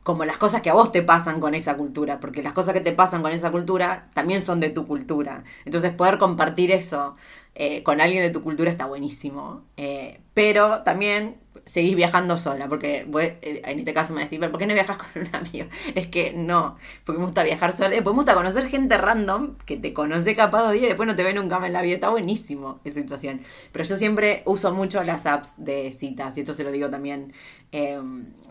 como 0.03 0.25
las 0.25 0.37
cosas 0.37 0.61
que 0.61 0.69
a 0.69 0.73
vos 0.73 0.91
te 0.91 1.03
pasan 1.03 1.39
con 1.39 1.53
esa 1.55 1.77
cultura, 1.77 2.19
porque 2.19 2.41
las 2.41 2.53
cosas 2.53 2.73
que 2.73 2.81
te 2.81 2.93
pasan 2.93 3.21
con 3.21 3.31
esa 3.31 3.51
cultura 3.51 4.09
también 4.13 4.41
son 4.41 4.59
de 4.59 4.69
tu 4.69 4.87
cultura. 4.87 5.43
Entonces 5.65 5.93
poder 5.93 6.17
compartir 6.17 6.71
eso 6.71 7.15
eh, 7.55 7.83
con 7.83 8.01
alguien 8.01 8.23
de 8.23 8.29
tu 8.29 8.41
cultura 8.41 8.71
está 8.71 8.85
buenísimo. 8.85 9.63
Eh, 9.77 10.21
pero 10.33 10.83
también 10.83 11.37
seguís 11.69 11.95
viajando 11.95 12.37
sola, 12.37 12.67
porque 12.67 13.05
vos, 13.07 13.21
eh, 13.23 13.61
en 13.65 13.79
este 13.79 13.93
caso 13.93 14.13
me 14.13 14.23
decís, 14.23 14.39
pero 14.39 14.51
¿por 14.51 14.59
qué 14.59 14.65
no 14.67 14.73
viajas 14.73 14.97
con 14.97 15.21
un 15.23 15.35
amigo? 15.35 15.67
Es 15.95 16.07
que 16.07 16.33
no, 16.35 16.77
porque 17.05 17.19
me 17.19 17.25
gusta 17.25 17.43
viajar 17.43 17.75
sola, 17.75 17.89
después 17.89 18.13
me 18.13 18.19
gusta 18.21 18.33
conocer 18.35 18.67
gente 18.69 18.97
random 18.97 19.55
que 19.65 19.77
te 19.77 19.93
conoce 19.93 20.35
capaz 20.35 20.63
dos 20.63 20.71
días 20.73 20.85
y 20.85 20.87
después 20.87 21.07
no 21.07 21.15
te 21.15 21.23
ve 21.23 21.33
nunca 21.33 21.59
más 21.59 21.67
en 21.67 21.73
la 21.73 21.81
vida, 21.81 21.95
está 21.95 22.09
buenísimo 22.09 22.79
esa 22.83 22.99
situación. 23.01 23.41
Pero 23.71 23.85
yo 23.85 23.97
siempre 23.97 24.41
uso 24.45 24.71
mucho 24.73 25.03
las 25.03 25.25
apps 25.25 25.53
de 25.57 25.91
citas, 25.91 26.35
y 26.37 26.41
esto 26.41 26.53
se 26.53 26.63
lo 26.63 26.71
digo 26.71 26.89
también, 26.89 27.33
eh, 27.71 27.99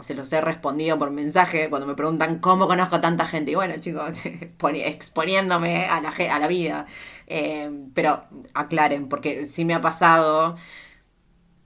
se 0.00 0.14
los 0.14 0.32
he 0.32 0.40
respondido 0.40 0.98
por 0.98 1.10
mensaje 1.10 1.68
cuando 1.70 1.86
me 1.86 1.94
preguntan 1.94 2.38
cómo 2.38 2.66
conozco 2.68 2.96
a 2.96 3.00
tanta 3.00 3.24
gente, 3.26 3.52
y 3.52 3.54
bueno 3.54 3.74
chicos, 3.78 4.18
poni- 4.58 4.82
exponiéndome 4.84 5.86
a 5.86 6.00
la, 6.00 6.10
a 6.10 6.38
la 6.38 6.48
vida, 6.48 6.86
Eh, 7.30 7.70
pero 7.94 8.24
aclaren, 8.54 9.08
porque 9.08 9.44
sí 9.46 9.64
me 9.64 9.74
ha 9.74 9.80
pasado... 9.82 10.56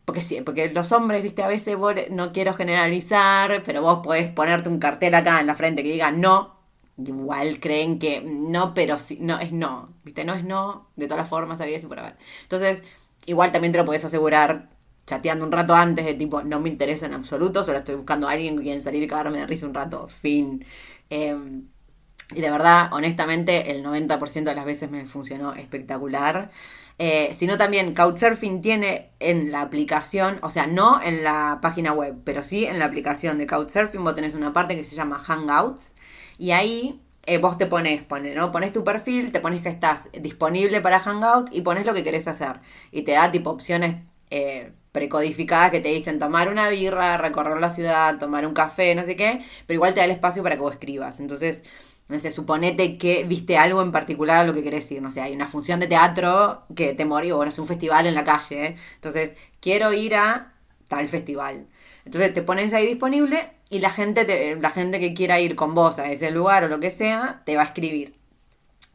Porque 0.04 0.20
sí, 0.20 0.40
porque 0.44 0.70
los 0.70 0.90
hombres, 0.92 1.22
viste, 1.22 1.42
a 1.42 1.48
veces 1.48 1.76
vos, 1.76 1.94
no 2.10 2.32
quiero 2.32 2.54
generalizar, 2.54 3.62
pero 3.64 3.82
vos 3.82 4.00
podés 4.02 4.30
ponerte 4.32 4.68
un 4.68 4.78
cartel 4.78 5.14
acá 5.14 5.40
en 5.40 5.46
la 5.46 5.54
frente 5.54 5.82
que 5.82 5.92
diga 5.92 6.10
no. 6.10 6.56
Igual 6.98 7.60
creen 7.60 7.98
que 7.98 8.20
no, 8.20 8.74
pero 8.74 8.98
sí, 8.98 9.18
no, 9.20 9.38
es 9.40 9.52
no. 9.52 9.90
Viste, 10.04 10.24
no 10.24 10.34
es 10.34 10.44
no, 10.44 10.88
de 10.96 11.06
todas 11.06 11.20
las 11.22 11.28
formas, 11.28 11.60
había 11.60 11.78
y 11.78 11.80
por 11.86 11.98
haber. 12.00 12.16
Entonces, 12.42 12.82
igual 13.26 13.52
también 13.52 13.72
te 13.72 13.78
lo 13.78 13.84
podés 13.86 14.04
asegurar 14.04 14.70
chateando 15.06 15.44
un 15.44 15.52
rato 15.52 15.74
antes 15.74 16.04
de 16.04 16.14
tipo, 16.14 16.42
no 16.42 16.60
me 16.60 16.68
interesa 16.68 17.06
en 17.06 17.14
absoluto, 17.14 17.64
solo 17.64 17.78
estoy 17.78 17.96
buscando 17.96 18.28
a 18.28 18.32
alguien 18.32 18.54
con 18.54 18.64
quien 18.64 18.82
salir 18.82 19.02
y 19.02 19.06
cagarme 19.08 19.38
de 19.38 19.46
risa 19.46 19.66
un 19.66 19.74
rato, 19.74 20.06
fin. 20.08 20.64
Eh, 21.10 21.36
y 22.34 22.40
de 22.40 22.50
verdad, 22.50 22.88
honestamente, 22.92 23.70
el 23.72 23.82
90% 23.82 24.50
de 24.50 24.56
las 24.56 24.64
veces 24.64 24.90
me 24.90 25.06
funcionó 25.06 25.54
espectacular. 25.54 26.50
Eh, 26.98 27.32
sino 27.34 27.58
también 27.58 27.94
Couchsurfing 27.94 28.60
tiene 28.60 29.10
en 29.18 29.50
la 29.50 29.62
aplicación, 29.62 30.38
o 30.42 30.50
sea, 30.50 30.66
no 30.66 31.02
en 31.02 31.24
la 31.24 31.58
página 31.60 31.92
web, 31.92 32.16
pero 32.24 32.42
sí 32.42 32.66
en 32.66 32.78
la 32.78 32.84
aplicación 32.84 33.38
de 33.38 33.46
Couchsurfing, 33.46 34.04
vos 34.04 34.14
tenés 34.14 34.34
una 34.34 34.52
parte 34.52 34.76
que 34.76 34.84
se 34.84 34.94
llama 34.94 35.18
Hangouts. 35.18 35.94
Y 36.38 36.52
ahí 36.52 37.00
eh, 37.24 37.38
vos 37.38 37.56
te 37.56 37.66
pones, 37.66 38.02
pone, 38.02 38.34
¿no? 38.34 38.50
Pones 38.50 38.72
tu 38.72 38.82
perfil, 38.84 39.30
te 39.32 39.40
pones 39.40 39.62
que 39.62 39.68
estás 39.68 40.10
disponible 40.20 40.80
para 40.80 40.98
Hangout 41.00 41.50
y 41.52 41.60
pones 41.62 41.86
lo 41.86 41.94
que 41.94 42.02
querés 42.02 42.26
hacer. 42.28 42.60
Y 42.90 43.02
te 43.02 43.12
da 43.12 43.30
tipo 43.30 43.50
opciones 43.50 43.96
eh, 44.30 44.72
precodificadas 44.90 45.70
que 45.70 45.80
te 45.80 45.90
dicen 45.90 46.18
tomar 46.18 46.48
una 46.48 46.68
birra, 46.68 47.16
recorrer 47.18 47.58
la 47.58 47.70
ciudad, 47.70 48.18
tomar 48.18 48.46
un 48.46 48.54
café, 48.54 48.94
no 48.94 49.04
sé 49.04 49.14
qué, 49.16 49.44
pero 49.66 49.76
igual 49.76 49.94
te 49.94 50.00
da 50.00 50.06
el 50.06 50.10
espacio 50.10 50.42
para 50.42 50.56
que 50.56 50.62
vos 50.62 50.72
escribas. 50.72 51.20
Entonces, 51.20 51.64
no 52.12 52.18
sé, 52.18 52.30
suponete 52.30 52.98
que 52.98 53.24
viste 53.24 53.56
algo 53.58 53.82
en 53.82 53.92
particular 53.92 54.38
a 54.38 54.44
lo 54.44 54.54
que 54.54 54.62
querés 54.62 54.90
ir. 54.92 55.02
No 55.02 55.10
sé, 55.10 55.20
hay 55.22 55.34
una 55.34 55.46
función 55.48 55.80
de 55.80 55.86
teatro 55.88 56.64
que 56.74 56.94
te 56.94 57.04
morí, 57.04 57.30
o 57.32 57.36
bueno, 57.36 57.50
es 57.50 57.58
un 57.58 57.66
festival 57.66 58.06
en 58.06 58.14
la 58.14 58.24
calle. 58.24 58.66
¿eh? 58.66 58.76
Entonces, 58.96 59.32
quiero 59.60 59.92
ir 59.92 60.14
a 60.16 60.52
tal 60.88 61.08
festival. 61.08 61.66
Entonces 62.04 62.34
te 62.34 62.42
pones 62.42 62.72
ahí 62.74 62.86
disponible 62.86 63.50
y 63.70 63.78
la 63.80 63.90
gente, 63.90 64.24
te- 64.24 64.56
la 64.56 64.70
gente 64.70 65.00
que 65.00 65.14
quiera 65.14 65.40
ir 65.40 65.56
con 65.56 65.74
vos 65.74 65.98
a 65.98 66.10
ese 66.10 66.30
lugar 66.30 66.64
o 66.64 66.68
lo 66.68 66.80
que 66.80 66.90
sea, 66.90 67.42
te 67.46 67.56
va 67.56 67.62
a 67.62 67.66
escribir. 67.66 68.14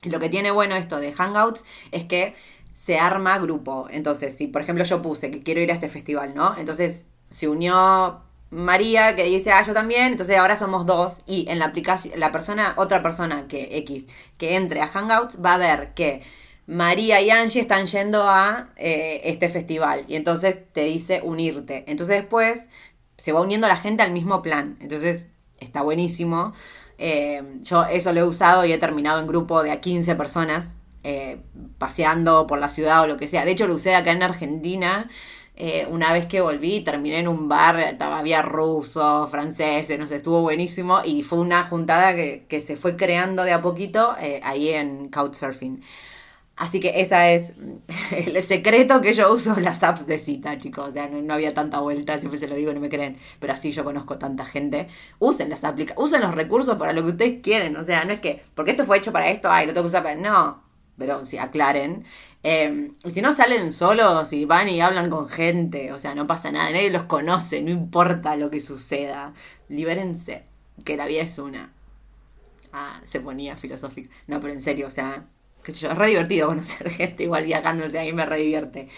Lo 0.04 0.20
que 0.20 0.30
tiene 0.30 0.52
bueno 0.52 0.76
esto 0.76 1.00
de 1.00 1.14
Hangouts 1.14 1.64
es 1.92 2.04
que 2.06 2.36
se 2.76 3.00
arma 3.00 3.38
grupo. 3.40 3.88
Entonces, 3.90 4.36
si 4.36 4.48
por 4.48 4.62
ejemplo 4.62 4.84
yo 4.84 5.02
puse 5.02 5.32
que 5.32 5.42
quiero 5.44 5.62
ir 5.62 5.72
a 5.72 5.76
este 5.76 5.90
festival, 5.90 6.36
¿no? 6.36 6.56
Entonces 6.58 7.06
se 7.30 7.48
unió 7.48 8.22
María 8.50 9.16
que 9.16 9.24
dice, 9.24 9.52
ah, 9.52 9.62
yo 9.62 9.74
también, 9.74 10.14
entonces 10.14 10.38
ahora 10.38 10.56
somos 10.56 10.86
dos 10.86 11.22
y 11.26 11.48
en 11.50 11.60
la 11.60 11.66
aplicación, 11.66 12.18
la 12.20 12.32
persona, 12.32 12.74
otra 12.78 13.04
persona 13.04 13.48
que 13.48 13.78
X, 13.80 14.08
que 14.38 14.56
entre 14.56 14.82
a 14.82 14.88
Hangouts 14.88 15.44
va 15.44 15.56
a 15.56 15.58
ver 15.58 15.94
que 15.94 16.24
María 16.66 17.22
y 17.22 17.30
Angie 17.30 17.62
están 17.62 17.88
yendo 17.88 18.24
a 18.24 18.70
eh, 18.76 19.22
este 19.24 19.50
festival 19.50 20.06
y 20.08 20.16
entonces 20.16 20.60
te 20.74 20.84
dice 20.84 21.22
unirte. 21.24 21.86
Entonces 21.88 22.18
después 22.18 22.68
se 23.18 23.32
va 23.32 23.42
uniendo 23.42 23.68
la 23.68 23.78
gente 23.78 24.04
al 24.04 24.12
mismo 24.12 24.42
plan. 24.42 24.78
Entonces 24.82 25.28
está 25.60 25.82
buenísimo. 25.82 26.54
Eh, 26.98 27.42
yo 27.62 27.86
eso 27.86 28.12
lo 28.12 28.20
he 28.20 28.24
usado 28.24 28.66
y 28.66 28.74
he 28.74 28.78
terminado 28.78 29.20
en 29.20 29.28
grupo 29.28 29.64
de 29.64 29.72
a 29.72 29.82
15 29.82 30.16
personas 30.16 30.78
eh, 31.04 31.40
paseando 31.78 32.48
por 32.48 32.60
la 32.60 32.70
ciudad 32.70 33.02
o 33.04 33.08
lo 33.08 33.18
que 33.18 33.28
sea. 33.28 33.46
De 33.46 33.52
hecho 33.52 33.68
lo 33.68 33.76
usé 33.76 33.96
acá 33.96 34.12
en 34.12 34.24
Argentina 34.24 35.10
eh, 35.60 35.88
una 35.90 36.14
vez 36.14 36.28
que 36.28 36.40
volví, 36.40 36.82
terminé 36.82 37.18
en 37.18 37.28
un 37.28 37.50
bar, 37.50 37.98
había 38.00 38.44
rusos, 38.44 39.30
franceses, 39.32 39.98
no 39.98 40.06
estuvo 40.06 40.42
buenísimo 40.42 41.02
y 41.04 41.24
fue 41.24 41.40
una 41.40 41.64
juntada 41.64 42.14
que, 42.16 42.62
se 42.62 42.76
fue 42.76 42.96
creando 42.96 43.44
de 43.44 43.54
a 43.54 43.62
poquito 43.62 44.16
eh, 44.22 44.40
ahí 44.44 44.70
en 44.70 45.10
Couchsurfing. 45.10 45.82
Así 46.56 46.80
que 46.80 47.02
esa 47.02 47.32
es 47.32 47.54
el 48.12 48.42
secreto 48.44 49.02
que 49.02 49.14
yo 49.14 49.34
uso 49.34 49.56
las 49.60 49.84
apps 49.84 50.06
de 50.06 50.20
cita, 50.20 50.58
chicos. 50.60 50.90
O 50.90 50.92
sea, 50.92 51.08
no, 51.08 51.34
había 51.34 51.54
tanta 51.56 51.80
vuelta, 51.80 52.20
siempre 52.20 52.40
se 52.40 52.48
lo 52.48 52.56
digo, 52.56 52.74
no 52.74 52.80
me 52.80 52.90
creen. 52.90 53.18
Pero 53.40 53.54
así 53.54 53.72
yo 53.72 53.84
conozco 53.84 54.18
tanta 54.20 54.46
gente. 54.46 54.88
Usen 55.20 55.50
las 55.50 55.64
aplicaciones, 55.64 56.04
usen 56.06 56.22
los 56.22 56.36
recursos 56.36 56.78
para 56.78 56.94
lo 56.94 57.04
que 57.04 57.12
ustedes 57.12 57.42
quieren. 57.42 57.76
O 57.78 57.84
sea, 57.84 58.06
no 58.06 58.14
es 58.14 58.20
que, 58.20 58.44
porque 58.56 58.72
esto 58.72 58.86
fue 58.86 58.98
hecho 58.98 59.12
para 59.12 59.30
esto, 59.30 59.50
ay, 59.52 59.66
lo 59.68 59.74
tengo 59.74 59.86
que 59.86 59.90
usar 59.90 60.04
para. 60.04 60.16
No, 60.16 60.67
pero 60.98 61.26
si 61.26 61.38
aclaren. 61.38 62.06
Eh, 62.44 62.92
si 63.08 63.22
no 63.22 63.34
salen 63.34 63.72
solos 63.74 64.32
y 64.34 64.46
van 64.46 64.70
y 64.70 64.82
hablan 64.82 65.10
con 65.10 65.28
gente, 65.30 65.92
o 65.92 66.00
sea, 66.00 66.16
no 66.16 66.28
pasa 66.28 66.52
nada, 66.52 66.72
nadie 66.72 66.90
los 66.90 67.04
conoce, 67.04 67.62
no 67.62 67.72
importa 67.72 68.36
lo 68.36 68.50
que 68.50 68.60
suceda. 68.60 69.34
Libérense, 69.70 70.44
que 70.84 70.98
la 70.98 71.06
vida 71.08 71.22
es 71.22 71.38
una. 71.40 71.74
Ah, 72.74 73.02
se 73.04 73.20
ponía 73.20 73.58
filosófico. 73.58 74.10
No, 74.28 74.40
pero 74.40 74.54
en 74.54 74.62
serio, 74.62 74.88
o 74.88 74.92
sea, 74.92 75.26
qué 75.64 75.72
sé 75.72 75.80
yo, 75.82 75.92
es 75.92 75.98
re 75.98 76.08
divertido 76.08 76.48
conocer 76.48 76.90
gente 76.92 77.24
igual 77.24 77.46
viajando, 77.46 77.86
o 77.86 77.90
sea, 77.90 78.02
a 78.02 78.06
mí 78.06 78.14
me 78.14 78.26
re 78.26 78.38
divierte. 78.38 78.90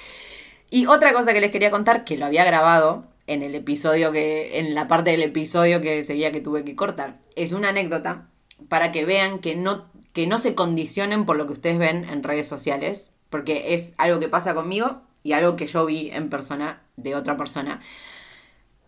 Y 0.69 0.85
otra 0.85 1.13
cosa 1.13 1.33
que 1.33 1.41
les 1.41 1.51
quería 1.51 1.71
contar, 1.71 2.03
que 2.03 2.17
lo 2.17 2.25
había 2.25 2.45
grabado 2.45 3.05
en 3.27 3.43
el 3.43 3.55
episodio 3.55 4.11
que, 4.11 4.59
en 4.59 4.75
la 4.75 4.87
parte 4.87 5.11
del 5.11 5.23
episodio 5.23 5.81
que 5.81 6.03
seguía 6.03 6.31
que 6.31 6.41
tuve 6.41 6.63
que 6.63 6.75
cortar, 6.75 7.19
es 7.35 7.53
una 7.53 7.69
anécdota 7.69 8.27
para 8.67 8.91
que 8.91 9.05
vean 9.05 9.39
que 9.39 9.55
no 9.55 9.88
que 10.13 10.27
no 10.27 10.39
se 10.39 10.55
condicionen 10.55 11.25
por 11.25 11.37
lo 11.37 11.45
que 11.45 11.53
ustedes 11.53 11.77
ven 11.77 12.05
en 12.05 12.23
redes 12.23 12.47
sociales, 12.47 13.11
porque 13.29 13.75
es 13.75 13.93
algo 13.97 14.19
que 14.19 14.27
pasa 14.27 14.53
conmigo 14.55 15.01
y 15.23 15.33
algo 15.33 15.55
que 15.55 15.67
yo 15.67 15.85
vi 15.85 16.09
en 16.11 16.29
persona 16.29 16.81
de 16.97 17.15
otra 17.15 17.37
persona. 17.37 17.81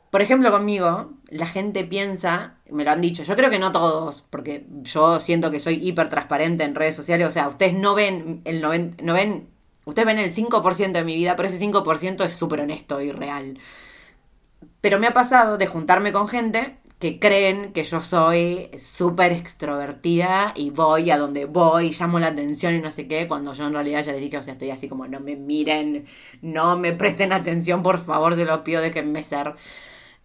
Por 0.10 0.22
ejemplo, 0.22 0.52
conmigo, 0.52 1.14
la 1.30 1.46
gente 1.46 1.86
piensa, 1.86 2.58
me 2.70 2.84
lo 2.84 2.92
han 2.92 3.00
dicho, 3.00 3.24
yo 3.24 3.36
creo 3.38 3.50
que 3.50 3.60
no 3.60 3.72
todos, 3.72 4.24
porque 4.30 4.66
yo 4.82 5.22
siento 5.22 5.52
que 5.52 5.62
soy 5.62 5.76
hiper 5.76 6.10
transparente 6.10 6.66
en 6.66 6.76
redes 6.76 6.98
sociales, 6.98 7.30
o 7.30 7.32
sea, 7.32 7.48
ustedes 7.48 7.74
no 7.76 7.96
ven 7.96 8.42
el 8.44 8.60
90, 8.60 9.04
no 9.04 9.14
ven, 9.14 9.48
ustedes 9.86 10.06
ven 10.06 10.20
el 10.20 10.34
5% 10.34 10.92
de 10.92 11.06
mi 11.06 11.16
vida, 11.16 11.38
pero 11.38 11.48
ese 11.48 11.66
5% 11.66 12.26
es 12.26 12.34
súper 12.34 12.60
honesto 12.60 13.00
y 13.00 13.14
real. 13.14 13.58
Pero 14.82 15.00
me 15.00 15.08
ha 15.08 15.14
pasado 15.14 15.58
de 15.58 15.68
juntarme 15.68 16.12
con 16.12 16.28
gente 16.28 16.78
que 17.02 17.20
creen 17.20 17.74
que 17.74 17.84
yo 17.84 18.00
soy 18.00 18.70
súper 18.80 19.32
extrovertida 19.32 20.54
y 20.56 20.70
voy 20.70 21.10
a 21.10 21.18
donde 21.18 21.46
voy, 21.46 21.92
llamo 21.92 22.20
la 22.20 22.28
atención 22.28 22.76
y 22.76 22.80
no 22.80 22.92
sé 22.92 23.08
qué, 23.08 23.28
cuando 23.28 23.54
yo 23.54 23.66
en 23.66 23.74
realidad 23.74 24.06
ya 24.06 24.12
les 24.12 24.22
dije, 24.22 24.38
o 24.38 24.44
sea, 24.44 24.54
estoy 24.54 24.70
así 24.70 24.88
como, 24.88 25.08
no 25.08 25.20
me 25.20 25.36
miren, 25.36 26.06
no 26.44 26.78
me 26.78 26.94
presten 26.94 27.34
atención, 27.34 27.82
por 27.82 27.98
favor, 27.98 28.36
se 28.36 28.46
los 28.46 28.60
pido, 28.60 28.82
déjenme 28.82 29.24
ser. 29.24 29.56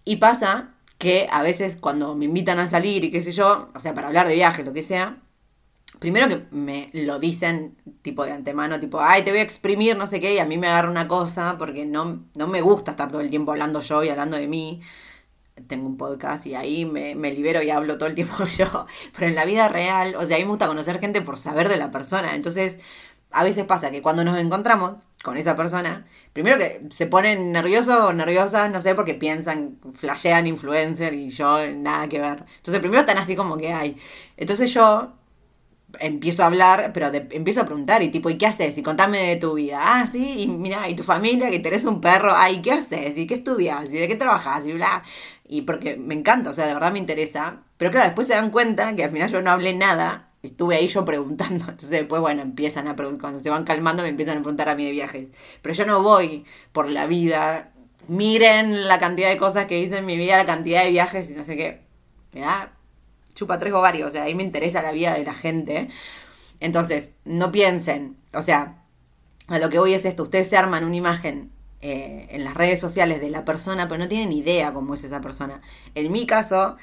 Y 0.04 0.16
pasa 0.16 0.74
que 0.98 1.28
a 1.30 1.42
veces 1.42 1.78
cuando 1.80 2.14
me 2.14 2.26
invitan 2.26 2.58
a 2.58 2.68
salir 2.68 3.04
y 3.04 3.10
qué 3.10 3.22
sé 3.22 3.32
yo, 3.32 3.70
o 3.74 3.80
sea, 3.80 3.94
para 3.94 4.08
hablar 4.08 4.28
de 4.28 4.34
viaje, 4.34 4.62
lo 4.62 4.74
que 4.74 4.82
sea, 4.82 5.16
primero 5.98 6.28
que 6.28 6.44
me 6.50 6.90
lo 6.92 7.18
dicen 7.18 7.76
tipo 8.02 8.26
de 8.26 8.32
antemano, 8.32 8.80
tipo, 8.80 9.00
ay, 9.00 9.24
te 9.24 9.30
voy 9.30 9.40
a 9.40 9.42
exprimir, 9.44 9.96
no 9.96 10.06
sé 10.06 10.20
qué, 10.20 10.34
y 10.34 10.38
a 10.40 10.44
mí 10.44 10.58
me 10.58 10.68
agarra 10.68 10.90
una 10.90 11.08
cosa 11.08 11.56
porque 11.58 11.86
no, 11.86 12.26
no 12.34 12.46
me 12.48 12.60
gusta 12.60 12.90
estar 12.92 13.10
todo 13.10 13.22
el 13.22 13.30
tiempo 13.30 13.52
hablando 13.52 13.80
yo 13.80 14.04
y 14.04 14.10
hablando 14.10 14.36
de 14.36 14.46
mí 14.46 14.82
tengo 15.66 15.86
un 15.86 15.96
podcast 15.96 16.46
y 16.46 16.54
ahí 16.54 16.84
me, 16.84 17.14
libero 17.32 17.62
y 17.62 17.70
hablo 17.70 17.98
todo 17.98 18.08
el 18.08 18.14
tiempo 18.14 18.44
yo. 18.58 18.86
Pero 19.14 19.26
en 19.26 19.34
la 19.34 19.44
vida 19.44 19.68
real, 19.68 20.16
o 20.16 20.26
sea, 20.26 20.36
a 20.36 20.38
mí 20.38 20.44
me 20.44 20.50
gusta 20.50 20.66
conocer 20.66 21.00
gente 21.00 21.22
por 21.22 21.38
saber 21.38 21.68
de 21.68 21.76
la 21.76 21.90
persona. 21.90 22.34
Entonces, 22.34 22.78
a 23.30 23.44
veces 23.44 23.64
pasa 23.64 23.90
que 23.90 24.02
cuando 24.02 24.24
nos 24.24 24.38
encontramos 24.38 24.96
con 25.22 25.36
esa 25.36 25.56
persona, 25.56 26.06
primero 26.32 26.58
que 26.58 26.82
se 26.90 27.06
ponen 27.06 27.52
nerviosos 27.52 27.96
o 28.00 28.12
nerviosas, 28.12 28.70
no 28.70 28.80
sé, 28.80 28.94
porque 28.94 29.14
piensan, 29.14 29.78
flashean 29.94 30.46
influencer 30.46 31.14
y 31.14 31.30
yo 31.30 31.58
nada 31.74 32.08
que 32.08 32.20
ver. 32.20 32.44
Entonces, 32.56 32.80
primero 32.80 33.00
están 33.00 33.18
así 33.18 33.36
como 33.36 33.56
que 33.56 33.72
hay. 33.72 33.96
Entonces 34.36 34.72
yo 34.72 35.12
empiezo 36.00 36.42
a 36.42 36.46
hablar, 36.46 36.90
pero 36.92 37.10
empiezo 37.12 37.62
a 37.62 37.66
preguntar 37.66 38.02
y 38.02 38.08
tipo, 38.08 38.30
¿y 38.30 38.38
qué 38.38 38.46
haces? 38.46 38.76
Y 38.78 38.82
contame 38.82 39.18
de 39.18 39.36
tu 39.36 39.54
vida. 39.54 39.80
Ah, 39.82 40.06
sí, 40.06 40.42
y 40.42 40.48
mira, 40.48 40.88
y 40.88 40.94
tu 40.94 41.02
familia, 41.02 41.50
que 41.50 41.60
tenés 41.60 41.84
un 41.84 42.00
perro, 42.00 42.32
ay, 42.34 42.60
¿qué 42.62 42.72
haces? 42.72 43.16
¿Y 43.18 43.26
qué 43.26 43.34
estudias? 43.34 43.92
¿Y 43.92 43.98
de 43.98 44.08
qué 44.08 44.16
trabajas? 44.16 44.66
Y 44.66 44.72
bla. 44.72 45.02
Y 45.48 45.62
porque 45.62 45.96
me 45.96 46.14
encanta, 46.14 46.50
o 46.50 46.52
sea, 46.52 46.66
de 46.66 46.74
verdad 46.74 46.92
me 46.92 46.98
interesa. 46.98 47.62
Pero 47.76 47.90
claro, 47.90 48.06
después 48.06 48.26
se 48.26 48.34
dan 48.34 48.50
cuenta 48.50 48.94
que 48.96 49.04
al 49.04 49.10
final 49.10 49.30
yo 49.30 49.42
no 49.42 49.50
hablé 49.50 49.74
nada. 49.74 50.30
Estuve 50.42 50.76
ahí 50.76 50.88
yo 50.88 51.04
preguntando. 51.04 51.64
Entonces 51.68 51.90
después, 51.90 52.20
bueno, 52.20 52.42
empiezan 52.42 52.88
a 52.88 52.96
preguntar. 52.96 53.20
Cuando 53.20 53.40
se 53.40 53.50
van 53.50 53.64
calmando 53.64 54.02
me 54.02 54.08
empiezan 54.08 54.38
a 54.38 54.40
preguntar 54.40 54.68
a 54.68 54.74
mí 54.74 54.84
de 54.84 54.90
viajes. 54.90 55.30
Pero 55.62 55.74
yo 55.74 55.86
no 55.86 56.02
voy 56.02 56.44
por 56.72 56.90
la 56.90 57.06
vida. 57.06 57.72
Miren 58.08 58.88
la 58.88 58.98
cantidad 58.98 59.28
de 59.28 59.36
cosas 59.36 59.66
que 59.66 59.78
hice 59.78 59.98
en 59.98 60.04
mi 60.04 60.16
vida, 60.16 60.36
la 60.36 60.46
cantidad 60.46 60.84
de 60.84 60.90
viajes 60.90 61.30
y 61.30 61.34
no 61.34 61.44
sé 61.44 61.56
qué. 61.56 61.82
Me 62.32 62.40
da 62.40 62.72
chupa 63.34 63.58
tres 63.58 63.72
ovarios. 63.72 64.08
O 64.08 64.10
sea, 64.12 64.24
ahí 64.24 64.34
me 64.34 64.42
interesa 64.42 64.82
la 64.82 64.92
vida 64.92 65.14
de 65.14 65.24
la 65.24 65.34
gente. 65.34 65.88
Entonces, 66.60 67.14
no 67.24 67.52
piensen. 67.52 68.16
O 68.32 68.42
sea, 68.42 68.82
a 69.48 69.58
lo 69.58 69.70
que 69.70 69.78
voy 69.78 69.94
es 69.94 70.04
esto. 70.04 70.24
Ustedes 70.24 70.48
se 70.48 70.56
arman 70.56 70.84
una 70.84 70.96
imagen 70.96 71.52
eh, 71.88 72.26
en 72.30 72.42
las 72.42 72.54
redes 72.54 72.80
sociales 72.80 73.20
de 73.20 73.30
la 73.30 73.44
persona, 73.44 73.86
pero 73.86 73.98
no 74.00 74.08
tienen 74.08 74.32
idea 74.32 74.72
cómo 74.72 74.94
es 74.94 75.04
esa 75.04 75.20
persona. 75.20 75.60
En 75.94 76.10
mi 76.10 76.26
caso, 76.26 76.76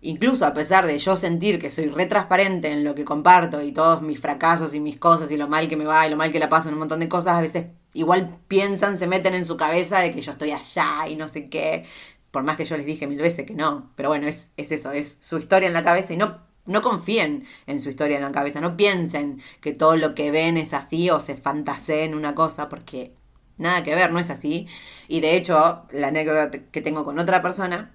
incluso 0.00 0.44
a 0.46 0.52
pesar 0.52 0.84
de 0.84 0.98
yo 0.98 1.14
sentir 1.14 1.60
que 1.60 1.70
soy 1.70 1.86
re 1.86 2.06
transparente 2.06 2.72
en 2.72 2.82
lo 2.82 2.96
que 2.96 3.04
comparto 3.04 3.62
y 3.62 3.70
todos 3.70 4.02
mis 4.02 4.20
fracasos 4.20 4.74
y 4.74 4.80
mis 4.80 4.96
cosas 4.98 5.30
y 5.30 5.36
lo 5.36 5.46
mal 5.46 5.68
que 5.68 5.76
me 5.76 5.84
va 5.84 6.08
y 6.08 6.10
lo 6.10 6.16
mal 6.16 6.32
que 6.32 6.40
la 6.40 6.48
paso 6.48 6.68
en 6.68 6.74
un 6.74 6.80
montón 6.80 6.98
de 6.98 7.08
cosas, 7.08 7.36
a 7.36 7.40
veces 7.40 7.66
igual 7.94 8.36
piensan, 8.48 8.98
se 8.98 9.06
meten 9.06 9.36
en 9.36 9.46
su 9.46 9.56
cabeza 9.56 10.00
de 10.00 10.10
que 10.10 10.22
yo 10.22 10.32
estoy 10.32 10.50
allá 10.50 11.06
y 11.08 11.14
no 11.14 11.28
sé 11.28 11.48
qué, 11.48 11.84
por 12.32 12.42
más 12.42 12.56
que 12.56 12.64
yo 12.64 12.76
les 12.76 12.86
dije 12.86 13.06
mil 13.06 13.18
veces 13.18 13.46
que 13.46 13.54
no. 13.54 13.92
Pero 13.94 14.08
bueno, 14.08 14.26
es, 14.26 14.50
es 14.56 14.72
eso, 14.72 14.90
es 14.90 15.18
su 15.20 15.38
historia 15.38 15.68
en 15.68 15.74
la 15.74 15.84
cabeza 15.84 16.14
y 16.14 16.16
no, 16.16 16.40
no 16.66 16.82
confíen 16.82 17.46
en 17.68 17.78
su 17.78 17.90
historia 17.90 18.16
en 18.16 18.24
la 18.24 18.32
cabeza, 18.32 18.60
no 18.60 18.76
piensen 18.76 19.40
que 19.60 19.72
todo 19.72 19.96
lo 19.96 20.16
que 20.16 20.32
ven 20.32 20.56
es 20.56 20.74
así 20.74 21.10
o 21.10 21.20
se 21.20 21.36
fantaseen 21.36 22.16
una 22.16 22.34
cosa, 22.34 22.68
porque 22.68 23.17
Nada 23.58 23.82
que 23.82 23.94
ver, 23.94 24.12
no 24.12 24.18
es 24.18 24.30
así. 24.30 24.66
Y 25.08 25.20
de 25.20 25.36
hecho, 25.36 25.82
la 25.92 26.08
anécdota 26.08 26.50
que 26.50 26.82
tengo 26.82 27.04
con 27.04 27.18
otra 27.18 27.42
persona, 27.42 27.94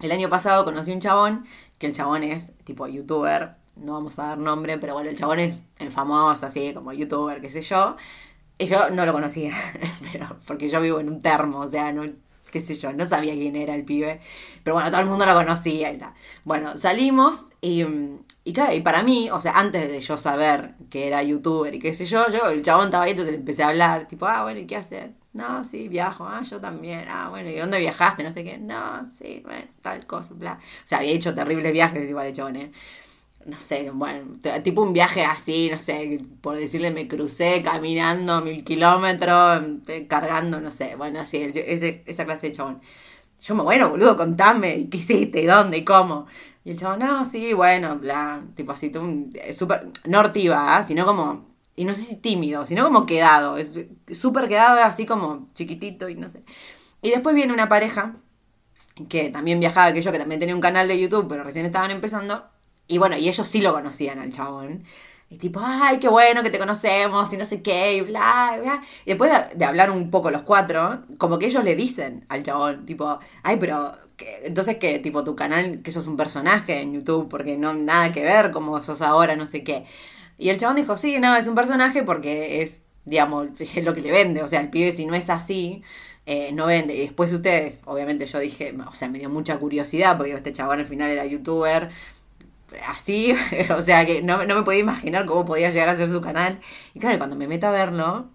el 0.00 0.12
año 0.12 0.28
pasado 0.28 0.64
conocí 0.64 0.92
un 0.92 1.00
chabón, 1.00 1.46
que 1.78 1.86
el 1.86 1.94
chabón 1.94 2.22
es 2.22 2.52
tipo 2.64 2.86
youtuber, 2.86 3.56
no 3.76 3.94
vamos 3.94 4.18
a 4.18 4.28
dar 4.28 4.38
nombre, 4.38 4.78
pero 4.78 4.94
bueno, 4.94 5.10
el 5.10 5.16
chabón 5.16 5.40
es 5.40 5.58
famoso, 5.90 6.46
así 6.46 6.72
como 6.74 6.92
youtuber, 6.92 7.40
qué 7.40 7.50
sé 7.50 7.62
yo. 7.62 7.96
Y 8.58 8.66
yo 8.66 8.90
no 8.90 9.04
lo 9.04 9.12
conocía, 9.12 9.54
pero 10.12 10.36
porque 10.46 10.68
yo 10.68 10.80
vivo 10.80 11.00
en 11.00 11.08
un 11.08 11.22
termo, 11.22 11.60
o 11.60 11.68
sea, 11.68 11.92
no, 11.92 12.04
qué 12.54 12.60
sé 12.60 12.76
yo, 12.76 12.92
no 12.92 13.04
sabía 13.04 13.34
quién 13.34 13.56
era 13.56 13.74
el 13.74 13.84
pibe. 13.84 14.20
Pero 14.62 14.74
bueno, 14.74 14.90
todo 14.90 15.00
el 15.00 15.06
mundo 15.06 15.26
lo 15.26 15.34
conocía 15.34 15.92
y 15.92 15.98
la. 15.98 16.14
Bueno, 16.44 16.78
salimos 16.78 17.48
y 17.60 17.84
y 18.46 18.52
claro, 18.52 18.74
y 18.74 18.80
para 18.80 19.02
mí, 19.02 19.30
o 19.30 19.40
sea, 19.40 19.52
antes 19.58 19.88
de 19.88 20.00
yo 20.00 20.18
saber 20.18 20.74
que 20.90 21.06
era 21.06 21.22
youtuber 21.22 21.74
y 21.74 21.78
qué 21.78 21.94
sé 21.94 22.04
yo, 22.04 22.28
yo, 22.28 22.50
el 22.50 22.60
chabón 22.62 22.86
estaba 22.86 23.04
ahí, 23.04 23.12
entonces 23.12 23.32
le 23.32 23.38
empecé 23.38 23.62
a 23.62 23.68
hablar, 23.68 24.06
tipo, 24.06 24.26
ah, 24.26 24.42
bueno, 24.42 24.60
¿y 24.60 24.66
qué 24.66 24.76
hacer? 24.76 25.12
No, 25.32 25.64
sí, 25.64 25.88
viajo, 25.88 26.26
ah, 26.26 26.42
yo 26.42 26.60
también, 26.60 27.06
ah, 27.08 27.28
bueno, 27.30 27.48
¿y 27.48 27.56
dónde 27.56 27.78
viajaste? 27.78 28.22
No 28.22 28.30
sé 28.32 28.44
qué, 28.44 28.58
no, 28.58 29.04
sí, 29.06 29.42
tal 29.80 30.06
cosa, 30.06 30.34
bla. 30.34 30.58
O 30.60 30.86
sea, 30.86 30.98
había 30.98 31.12
hecho 31.12 31.34
terribles 31.34 31.72
viajes 31.72 32.08
igual 32.08 32.26
el 32.26 32.34
chabón, 32.34 32.56
¿eh? 32.56 32.70
No 33.46 33.58
sé, 33.58 33.90
bueno, 33.90 34.38
tipo 34.62 34.80
un 34.82 34.94
viaje 34.94 35.22
así, 35.22 35.68
no 35.70 35.78
sé, 35.78 36.20
por 36.40 36.56
decirle, 36.56 36.90
me 36.90 37.06
crucé 37.06 37.62
caminando 37.62 38.40
mil 38.40 38.64
kilómetros, 38.64 39.62
eh, 39.86 40.06
cargando, 40.06 40.60
no 40.60 40.70
sé, 40.70 40.96
bueno, 40.96 41.20
así, 41.20 41.42
ese, 41.54 42.02
esa 42.06 42.24
clase 42.24 42.48
de 42.48 42.52
chabón. 42.54 42.80
Yo 43.42 43.54
me, 43.54 43.62
bueno, 43.62 43.90
boludo, 43.90 44.16
contame, 44.16 44.88
¿qué 44.90 44.96
hiciste? 44.98 45.42
¿Y 45.42 45.46
dónde? 45.46 45.78
¿Y 45.78 45.84
cómo? 45.84 46.26
Y 46.64 46.70
el 46.70 46.78
chavo, 46.78 46.96
no, 46.96 47.24
sí, 47.26 47.52
bueno, 47.52 47.98
bla, 47.98 48.42
tipo 48.56 48.72
así, 48.72 48.90
tú, 48.90 49.30
súper, 49.52 49.88
no 50.06 50.20
ortiva, 50.20 50.76
¿ah? 50.78 50.82
sino 50.86 51.04
como, 51.04 51.46
y 51.76 51.84
no 51.84 51.92
sé 51.92 52.00
si 52.02 52.16
tímido, 52.16 52.64
sino 52.64 52.84
como 52.84 53.04
quedado, 53.06 53.56
súper 54.10 54.48
quedado, 54.48 54.82
así 54.82 55.04
como 55.06 55.50
chiquitito 55.54 56.08
y 56.08 56.14
no 56.14 56.28
sé. 56.30 56.42
Y 57.02 57.10
después 57.10 57.34
viene 57.34 57.52
una 57.52 57.68
pareja 57.68 58.16
que 59.08 59.30
también 59.30 59.60
viajaba, 59.60 59.92
que 59.92 60.02
yo, 60.02 60.12
que 60.12 60.18
también 60.18 60.40
tenía 60.40 60.54
un 60.54 60.60
canal 60.60 60.88
de 60.88 60.98
YouTube, 60.98 61.28
pero 61.28 61.44
recién 61.44 61.66
estaban 61.66 61.90
empezando, 61.90 62.44
y 62.86 62.98
bueno, 62.98 63.16
y 63.16 63.28
ellos 63.28 63.46
sí 63.46 63.60
lo 63.60 63.72
conocían 63.72 64.18
al 64.18 64.32
chabón. 64.32 64.84
Y 65.30 65.38
tipo, 65.38 65.60
ay, 65.62 65.98
qué 65.98 66.08
bueno 66.08 66.42
que 66.42 66.50
te 66.50 66.58
conocemos 66.58 67.32
y 67.32 67.36
no 67.36 67.44
sé 67.44 67.62
qué, 67.62 67.94
y 67.96 68.00
bla, 68.02 68.58
bla. 68.62 68.82
Y 69.04 69.10
después 69.10 69.32
de, 69.54 69.64
hablar 69.64 69.90
un 69.90 70.10
poco 70.10 70.30
los 70.30 70.42
cuatro, 70.42 71.02
como 71.18 71.38
que 71.38 71.46
ellos 71.46 71.64
le 71.64 71.74
dicen 71.76 72.24
al 72.28 72.42
chabón, 72.42 72.86
tipo, 72.86 73.18
ay, 73.42 73.56
pero 73.58 73.96
entonces 74.44 74.76
que 74.76 74.98
tipo 75.00 75.24
tu 75.24 75.34
canal, 75.34 75.82
que 75.82 75.92
sos 75.92 76.06
un 76.06 76.16
personaje 76.16 76.80
en 76.80 76.92
YouTube, 76.94 77.28
porque 77.28 77.56
no 77.56 77.74
nada 77.74 78.12
que 78.12 78.22
ver 78.22 78.50
como 78.52 78.82
sos 78.82 79.02
ahora, 79.02 79.36
no 79.36 79.46
sé 79.46 79.64
qué. 79.64 79.84
Y 80.38 80.50
el 80.50 80.58
chabón 80.58 80.76
dijo, 80.76 80.96
sí, 80.96 81.18
no, 81.20 81.36
es 81.36 81.46
un 81.46 81.54
personaje 81.54 82.02
porque 82.02 82.62
es, 82.62 82.82
digamos, 83.04 83.48
es 83.58 83.84
lo 83.84 83.94
que 83.94 84.02
le 84.02 84.12
vende. 84.12 84.42
O 84.42 84.48
sea, 84.48 84.60
el 84.60 84.70
pibe 84.70 84.92
si 84.92 85.06
no 85.06 85.14
es 85.14 85.30
así, 85.30 85.82
eh, 86.26 86.52
no 86.52 86.66
vende. 86.66 86.94
Y 86.94 87.00
después 87.00 87.32
ustedes, 87.32 87.82
obviamente 87.86 88.26
yo 88.26 88.38
dije, 88.38 88.74
o 88.88 88.94
sea, 88.94 89.08
me 89.08 89.18
dio 89.18 89.30
mucha 89.30 89.58
curiosidad 89.58 90.16
porque 90.16 90.32
este 90.32 90.52
chabón 90.52 90.80
al 90.80 90.86
final 90.86 91.10
era 91.10 91.24
youtuber. 91.26 91.90
Así, 92.86 93.34
o 93.76 93.82
sea 93.82 94.06
que 94.06 94.22
no, 94.22 94.44
no 94.46 94.54
me 94.56 94.62
podía 94.62 94.80
imaginar 94.80 95.26
cómo 95.26 95.44
podía 95.44 95.70
llegar 95.70 95.88
a 95.88 95.96
ser 95.96 96.08
su 96.08 96.20
canal. 96.20 96.60
Y 96.94 97.00
claro, 97.00 97.18
cuando 97.18 97.36
me 97.36 97.48
meto 97.48 97.66
a 97.66 97.70
verlo, 97.70 98.30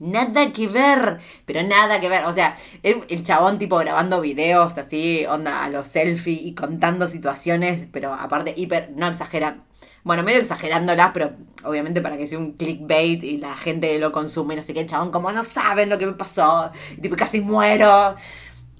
Nada 0.00 0.52
que 0.52 0.66
ver, 0.66 1.20
pero 1.46 1.62
nada 1.62 2.00
que 2.00 2.08
ver. 2.08 2.24
O 2.24 2.32
sea, 2.32 2.56
el, 2.82 3.24
chabón 3.24 3.58
tipo 3.58 3.76
grabando 3.78 4.20
videos 4.20 4.76
así, 4.76 5.24
onda 5.26 5.64
a 5.64 5.68
los 5.68 5.88
selfies 5.88 6.42
y 6.42 6.54
contando 6.54 7.06
situaciones, 7.06 7.88
pero 7.92 8.12
aparte 8.12 8.54
hiper, 8.56 8.90
no 8.96 9.08
exagera. 9.08 9.64
Bueno, 10.02 10.22
medio 10.22 10.40
exagerándolas, 10.40 11.12
pero 11.14 11.32
obviamente 11.64 12.02
para 12.02 12.16
que 12.18 12.26
sea 12.26 12.38
un 12.38 12.52
clickbait 12.52 13.22
y 13.22 13.38
la 13.38 13.56
gente 13.56 13.98
lo 13.98 14.12
consume, 14.12 14.56
no 14.56 14.62
sé 14.62 14.74
qué, 14.74 14.84
chabón, 14.84 15.10
como 15.12 15.32
no 15.32 15.44
saben 15.44 15.88
lo 15.88 15.96
que 15.98 16.06
me 16.06 16.12
pasó, 16.12 16.70
y, 16.98 17.00
tipo 17.00 17.16
casi 17.16 17.40
muero. 17.40 18.16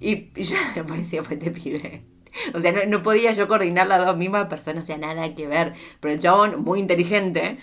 Y, 0.01 0.31
yo 0.42 0.57
me 0.77 0.85
parecía, 0.85 1.23
pues 1.23 1.38
te 1.38 1.51
pibe. 1.51 2.05
O 2.55 2.61
sea, 2.61 2.73
no, 2.87 3.03
podía 3.03 3.33
yo 3.33 3.49
coordinar 3.49 3.87
las 3.87 4.05
dos 4.05 4.16
mismas 4.16 4.49
personas, 4.49 4.85
o 4.85 4.87
sea, 4.87 4.99
nada 4.99 5.35
que 5.35 5.47
ver. 5.47 5.75
Pero 6.01 6.14
el 6.14 6.20
chabón, 6.20 6.62
muy 6.62 6.81
inteligente, 6.81 7.59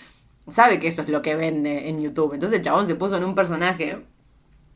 sabe 0.48 0.78
que 0.80 0.88
eso 0.88 1.02
es 1.02 1.08
lo 1.08 1.22
que 1.22 1.34
vende 1.36 1.88
en 1.88 2.00
YouTube. 2.00 2.34
Entonces 2.34 2.58
el 2.58 2.64
chabón 2.64 2.86
se 2.86 2.94
puso 2.94 3.16
en 3.16 3.24
un 3.24 3.34
personaje. 3.34 3.98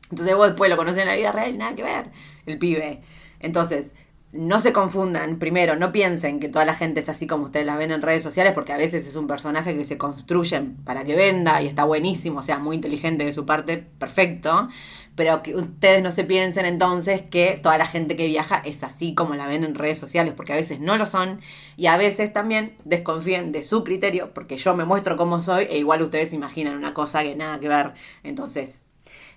Entonces 0.09 0.35
vos 0.35 0.47
después 0.47 0.69
lo 0.69 0.77
conocés 0.77 1.01
en 1.01 1.07
la 1.07 1.15
vida 1.15 1.31
real 1.31 1.57
nada 1.57 1.75
que 1.75 1.83
ver, 1.83 2.11
el 2.45 2.57
pibe. 2.57 3.01
Entonces, 3.39 3.93
no 4.31 4.59
se 4.59 4.73
confundan, 4.73 5.39
primero, 5.39 5.75
no 5.75 5.91
piensen 5.91 6.39
que 6.39 6.49
toda 6.49 6.65
la 6.65 6.75
gente 6.75 6.99
es 6.99 7.09
así 7.09 7.27
como 7.27 7.45
ustedes 7.45 7.65
la 7.65 7.77
ven 7.77 7.91
en 7.91 8.01
redes 8.01 8.23
sociales, 8.23 8.53
porque 8.53 8.73
a 8.73 8.77
veces 8.77 9.07
es 9.07 9.15
un 9.15 9.27
personaje 9.27 9.75
que 9.77 9.85
se 9.85 9.97
construye 9.97 10.61
para 10.85 11.03
que 11.03 11.15
venda 11.15 11.61
y 11.61 11.67
está 11.67 11.85
buenísimo, 11.85 12.39
o 12.39 12.43
sea, 12.43 12.57
muy 12.59 12.75
inteligente 12.75 13.25
de 13.25 13.33
su 13.33 13.45
parte, 13.45 13.85
perfecto 13.99 14.69
pero 15.17 15.41
que 15.41 15.55
ustedes 15.55 16.03
no 16.03 16.11
se 16.11 16.23
piensen 16.23 16.67
entonces 16.67 17.23
que 17.23 17.59
toda 17.61 17.79
la 17.79 17.87
gente 17.87 18.15
que 18.15 18.27
viaja 18.27 18.61
es 18.63 18.83
así 18.83 19.15
como 19.15 19.33
la 19.33 19.47
ven 19.47 19.63
en 19.63 19.73
redes 19.73 19.97
sociales, 19.97 20.35
porque 20.37 20.53
a 20.53 20.55
veces 20.55 20.79
no 20.79 20.95
lo 20.95 21.07
son 21.07 21.41
y 21.75 21.87
a 21.87 21.97
veces 21.97 22.31
también 22.31 22.77
desconfíen 22.85 23.51
de 23.51 23.63
su 23.63 23.83
criterio, 23.83 24.31
porque 24.35 24.57
yo 24.57 24.75
me 24.75 24.85
muestro 24.85 25.17
como 25.17 25.41
soy 25.41 25.65
e 25.71 25.79
igual 25.79 26.03
ustedes 26.03 26.33
imaginan 26.33 26.77
una 26.77 26.93
cosa 26.93 27.23
que 27.23 27.35
nada 27.35 27.59
que 27.59 27.67
ver. 27.67 27.93
Entonces, 28.21 28.83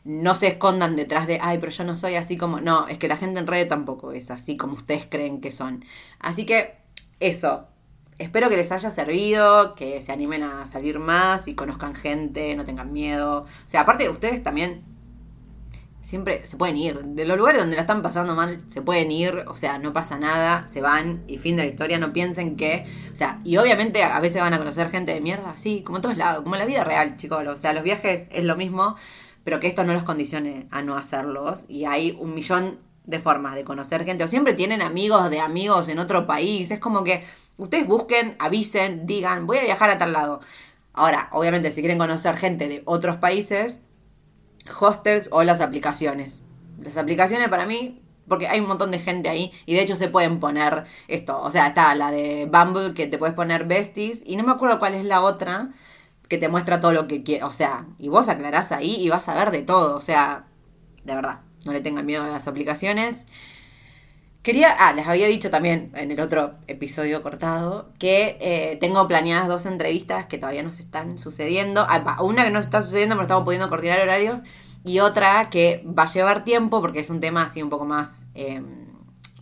no 0.04 0.34
se 0.34 0.48
escondan 0.48 0.96
detrás 0.96 1.26
de, 1.26 1.38
ay, 1.40 1.56
pero 1.58 1.72
yo 1.72 1.84
no 1.84 1.96
soy 1.96 2.16
así 2.16 2.36
como... 2.36 2.60
No, 2.60 2.86
es 2.86 2.98
que 2.98 3.08
la 3.08 3.16
gente 3.16 3.40
en 3.40 3.46
redes 3.46 3.70
tampoco 3.70 4.12
es 4.12 4.30
así 4.30 4.58
como 4.58 4.74
ustedes 4.74 5.06
creen 5.08 5.40
que 5.40 5.50
son. 5.50 5.86
Así 6.18 6.44
que 6.44 6.74
eso, 7.20 7.68
espero 8.18 8.50
que 8.50 8.58
les 8.58 8.70
haya 8.70 8.90
servido, 8.90 9.74
que 9.74 9.98
se 10.02 10.12
animen 10.12 10.42
a 10.42 10.66
salir 10.66 10.98
más 10.98 11.48
y 11.48 11.54
conozcan 11.54 11.94
gente, 11.94 12.54
no 12.54 12.66
tengan 12.66 12.92
miedo. 12.92 13.46
O 13.64 13.68
sea, 13.68 13.80
aparte 13.80 14.10
ustedes 14.10 14.42
también 14.42 14.89
siempre 16.10 16.44
se 16.44 16.56
pueden 16.56 16.76
ir. 16.76 16.98
De 16.98 17.24
los 17.24 17.38
lugares 17.38 17.60
donde 17.60 17.76
la 17.76 17.82
están 17.82 18.02
pasando 18.02 18.34
mal, 18.34 18.64
se 18.68 18.82
pueden 18.82 19.12
ir, 19.12 19.44
o 19.46 19.54
sea, 19.54 19.78
no 19.78 19.92
pasa 19.92 20.18
nada, 20.18 20.66
se 20.66 20.80
van 20.80 21.22
y 21.28 21.38
fin 21.38 21.56
de 21.56 21.62
la 21.62 21.68
historia, 21.68 21.98
no 21.98 22.12
piensen 22.12 22.56
que, 22.56 22.84
o 23.12 23.14
sea, 23.14 23.38
y 23.44 23.56
obviamente 23.58 24.02
a 24.02 24.18
veces 24.18 24.42
van 24.42 24.52
a 24.52 24.58
conocer 24.58 24.90
gente 24.90 25.14
de 25.14 25.20
mierda, 25.20 25.56
sí, 25.56 25.82
como 25.82 25.98
en 25.98 26.02
todos 26.02 26.16
lados, 26.16 26.42
como 26.42 26.56
en 26.56 26.58
la 26.58 26.66
vida 26.66 26.82
real, 26.82 27.16
chicos, 27.16 27.46
o 27.46 27.56
sea, 27.56 27.72
los 27.72 27.84
viajes 27.84 28.28
es 28.32 28.44
lo 28.44 28.56
mismo, 28.56 28.96
pero 29.44 29.60
que 29.60 29.68
esto 29.68 29.84
no 29.84 29.92
los 29.92 30.02
condicione 30.02 30.66
a 30.72 30.82
no 30.82 30.96
hacerlos 30.96 31.64
y 31.68 31.84
hay 31.84 32.16
un 32.20 32.34
millón 32.34 32.80
de 33.04 33.20
formas 33.20 33.54
de 33.54 33.62
conocer 33.62 34.04
gente, 34.04 34.24
o 34.24 34.28
siempre 34.28 34.54
tienen 34.54 34.82
amigos 34.82 35.30
de 35.30 35.38
amigos 35.38 35.88
en 35.88 36.00
otro 36.00 36.26
país, 36.26 36.72
es 36.72 36.80
como 36.80 37.04
que 37.04 37.24
ustedes 37.56 37.86
busquen, 37.86 38.34
avisen, 38.40 39.06
digan, 39.06 39.46
voy 39.46 39.58
a 39.58 39.62
viajar 39.62 39.90
a 39.90 39.98
tal 39.98 40.12
lado. 40.12 40.40
Ahora, 40.92 41.28
obviamente, 41.30 41.70
si 41.70 41.82
quieren 41.82 41.98
conocer 41.98 42.36
gente 42.36 42.66
de 42.66 42.82
otros 42.84 43.18
países, 43.18 43.80
hostels 44.78 45.28
o 45.32 45.42
las 45.42 45.60
aplicaciones. 45.60 46.42
Las 46.82 46.96
aplicaciones 46.96 47.48
para 47.48 47.66
mí, 47.66 48.02
porque 48.28 48.48
hay 48.48 48.60
un 48.60 48.68
montón 48.68 48.90
de 48.90 48.98
gente 48.98 49.28
ahí 49.28 49.52
y 49.66 49.74
de 49.74 49.82
hecho 49.82 49.96
se 49.96 50.08
pueden 50.08 50.40
poner 50.40 50.84
esto, 51.08 51.40
o 51.40 51.50
sea, 51.50 51.68
está 51.68 51.94
la 51.94 52.10
de 52.10 52.48
Bumble 52.50 52.94
que 52.94 53.06
te 53.06 53.18
puedes 53.18 53.34
poner 53.34 53.64
besties 53.64 54.20
y 54.24 54.36
no 54.36 54.44
me 54.44 54.52
acuerdo 54.52 54.78
cuál 54.78 54.94
es 54.94 55.04
la 55.04 55.20
otra 55.20 55.70
que 56.28 56.38
te 56.38 56.48
muestra 56.48 56.80
todo 56.80 56.92
lo 56.92 57.08
que 57.08 57.24
quieres, 57.24 57.44
o 57.44 57.52
sea, 57.52 57.86
y 57.98 58.08
vos 58.08 58.28
aclarás 58.28 58.70
ahí 58.72 58.94
y 58.94 59.08
vas 59.08 59.28
a 59.28 59.34
ver 59.34 59.50
de 59.50 59.62
todo, 59.62 59.96
o 59.96 60.00
sea, 60.00 60.44
de 61.04 61.14
verdad, 61.14 61.40
no 61.64 61.72
le 61.72 61.80
tengan 61.80 62.06
miedo 62.06 62.22
a 62.24 62.28
las 62.28 62.46
aplicaciones. 62.46 63.26
Quería, 64.42 64.72
ah, 64.72 64.94
les 64.94 65.06
había 65.06 65.26
dicho 65.26 65.50
también 65.50 65.92
en 65.94 66.10
el 66.10 66.18
otro 66.18 66.54
episodio 66.66 67.22
cortado 67.22 67.92
que 67.98 68.38
eh, 68.40 68.78
tengo 68.80 69.06
planeadas 69.06 69.48
dos 69.48 69.66
entrevistas 69.66 70.26
que 70.26 70.38
todavía 70.38 70.62
no 70.62 70.72
se 70.72 70.82
están 70.82 71.18
sucediendo. 71.18 71.84
Ah, 71.86 72.22
una 72.22 72.44
que 72.44 72.50
no 72.50 72.60
se 72.60 72.64
está 72.64 72.80
sucediendo, 72.80 73.16
pero 73.16 73.24
estamos 73.24 73.44
pudiendo 73.44 73.68
coordinar 73.68 74.00
horarios. 74.00 74.40
Y 74.82 75.00
otra 75.00 75.50
que 75.50 75.84
va 75.86 76.04
a 76.04 76.06
llevar 76.06 76.44
tiempo 76.44 76.80
porque 76.80 77.00
es 77.00 77.10
un 77.10 77.20
tema 77.20 77.42
así 77.42 77.62
un 77.62 77.68
poco 77.68 77.84
más 77.84 78.22
em, 78.32 78.88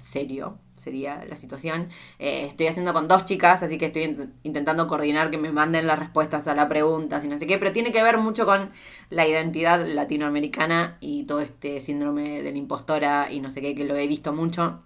serio, 0.01 0.59
sería 0.79 1.25
la 1.29 1.35
situación. 1.37 1.89
Eh, 2.19 2.47
estoy 2.49 2.69
haciendo 2.69 2.93
con 2.93 3.09
dos 3.09 3.25
chicas, 3.25 3.63
así 3.63 3.79
que 3.79 3.87
estoy 3.87 4.31
intentando 4.43 4.89
coordinar 4.89 5.31
que 5.31 5.39
me 5.39 5.53
manden 5.53 5.87
las 5.87 5.99
respuestas 5.99 6.47
a 6.49 6.55
las 6.55 6.67
preguntas 6.67 7.25
y 7.25 7.29
no 7.29 7.39
sé 7.39 7.47
qué, 7.47 7.59
pero 7.59 7.73
tiene 7.73 7.93
que 7.93 8.03
ver 8.03 8.19
mucho 8.19 8.47
con 8.47 8.71
la 9.11 9.27
identidad 9.27 9.85
latinoamericana 9.87 10.97
y 11.01 11.25
todo 11.25 11.41
este 11.41 11.81
síndrome 11.81 12.43
de 12.43 12.53
la 12.53 12.59
impostora 12.59 13.31
y 13.31 13.41
no 13.41 13.51
sé 13.51 13.61
qué, 13.61 13.75
que 13.75 13.85
lo 13.85 13.97
he 13.97 14.07
visto 14.07 14.33
mucho 14.33 14.83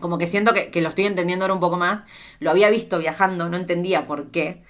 como 0.00 0.18
que 0.18 0.26
siento 0.26 0.52
que, 0.54 0.80
lo 0.80 0.88
estoy 0.88 1.06
entendiendo 1.06 1.44
ahora 1.44 1.54
un 1.54 1.60
poco 1.60 1.76
más. 1.76 2.04
Lo 2.40 2.50
había 2.50 2.70
visto 2.70 2.98
viajando, 2.98 3.48
no 3.48 3.56
entendía 3.56 4.06
por 4.06 4.30
qué. 4.30 4.62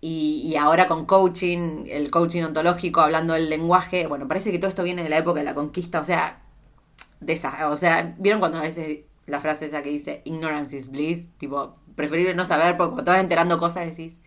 Y, 0.00 0.56
ahora 0.56 0.86
con 0.88 1.06
coaching, 1.06 1.86
el 1.88 2.10
coaching 2.10 2.42
ontológico, 2.42 3.00
hablando 3.00 3.34
del 3.34 3.50
lenguaje, 3.50 4.06
bueno, 4.06 4.28
parece 4.28 4.50
que 4.52 4.58
todo 4.58 4.70
esto 4.70 4.82
viene 4.82 5.02
de 5.02 5.10
la 5.10 5.18
época 5.18 5.40
de 5.40 5.44
la 5.44 5.54
conquista, 5.54 6.00
o 6.00 6.04
sea, 6.04 6.42
de 7.20 7.34
esa, 7.34 7.70
o 7.70 7.76
sea, 7.76 8.14
¿vieron 8.18 8.40
cuando 8.40 8.58
a 8.58 8.62
veces 8.62 9.00
la 9.30 9.40
frase 9.40 9.66
esa 9.66 9.82
que 9.82 9.90
dice 9.90 10.22
ignorance 10.24 10.76
is 10.76 10.90
bliss? 10.90 11.26
Tipo, 11.38 11.76
preferible 11.96 12.34
no 12.34 12.44
saber, 12.44 12.76
porque 12.76 12.94
cuando 12.94 13.12
vas 13.12 13.20
enterando 13.20 13.58
cosas 13.58 13.86
decís, 13.86 14.20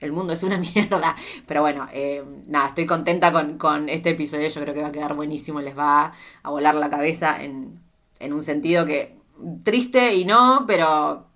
el 0.00 0.12
mundo 0.12 0.32
es 0.32 0.42
una 0.42 0.58
mierda. 0.74 1.16
Pero 1.46 1.62
bueno, 1.62 1.88
eh, 1.92 2.24
nada, 2.46 2.68
estoy 2.68 2.86
contenta 2.86 3.32
con, 3.32 3.58
con, 3.58 3.88
este 3.88 4.10
episodio, 4.10 4.48
yo 4.48 4.60
creo 4.60 4.74
que 4.74 4.82
va 4.82 4.88
a 4.88 4.92
quedar 4.92 5.14
buenísimo, 5.14 5.60
les 5.60 5.76
va 5.76 6.12
a 6.42 6.50
volar 6.50 6.74
la 6.74 6.90
cabeza 6.90 7.42
en, 7.42 7.80
en 8.20 8.32
un 8.32 8.42
sentido 8.42 8.86
que 8.86 9.16
triste 9.64 10.14
y 10.14 10.24
no, 10.24 10.64
pero 10.66 11.26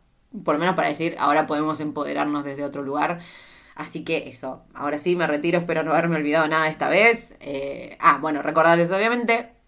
por 0.44 0.54
lo 0.54 0.60
menos 0.60 0.76
para 0.76 0.88
decir, 0.88 1.16
ahora 1.18 1.46
podemos 1.46 1.80
empoderarnos 1.80 2.44
desde 2.44 2.64
otro 2.64 2.82
lugar. 2.82 3.20
Así 3.74 4.04
que 4.04 4.28
eso, 4.28 4.62
ahora 4.74 4.98
sí 4.98 5.16
me 5.16 5.26
retiro, 5.26 5.58
espero 5.58 5.82
no 5.82 5.92
haberme 5.92 6.16
olvidado 6.16 6.46
nada 6.48 6.68
esta 6.68 6.88
vez. 6.88 7.34
Eh, 7.40 7.96
ah, 8.00 8.18
bueno, 8.20 8.42
recordarles 8.42 8.90
obviamente 8.90 9.59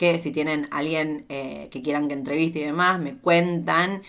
que 0.00 0.18
si 0.18 0.30
tienen 0.30 0.66
alguien 0.70 1.26
eh, 1.28 1.68
que 1.70 1.82
quieran 1.82 2.08
que 2.08 2.14
entreviste 2.14 2.60
y 2.60 2.64
demás, 2.64 2.98
me 2.98 3.18
cuentan, 3.18 4.00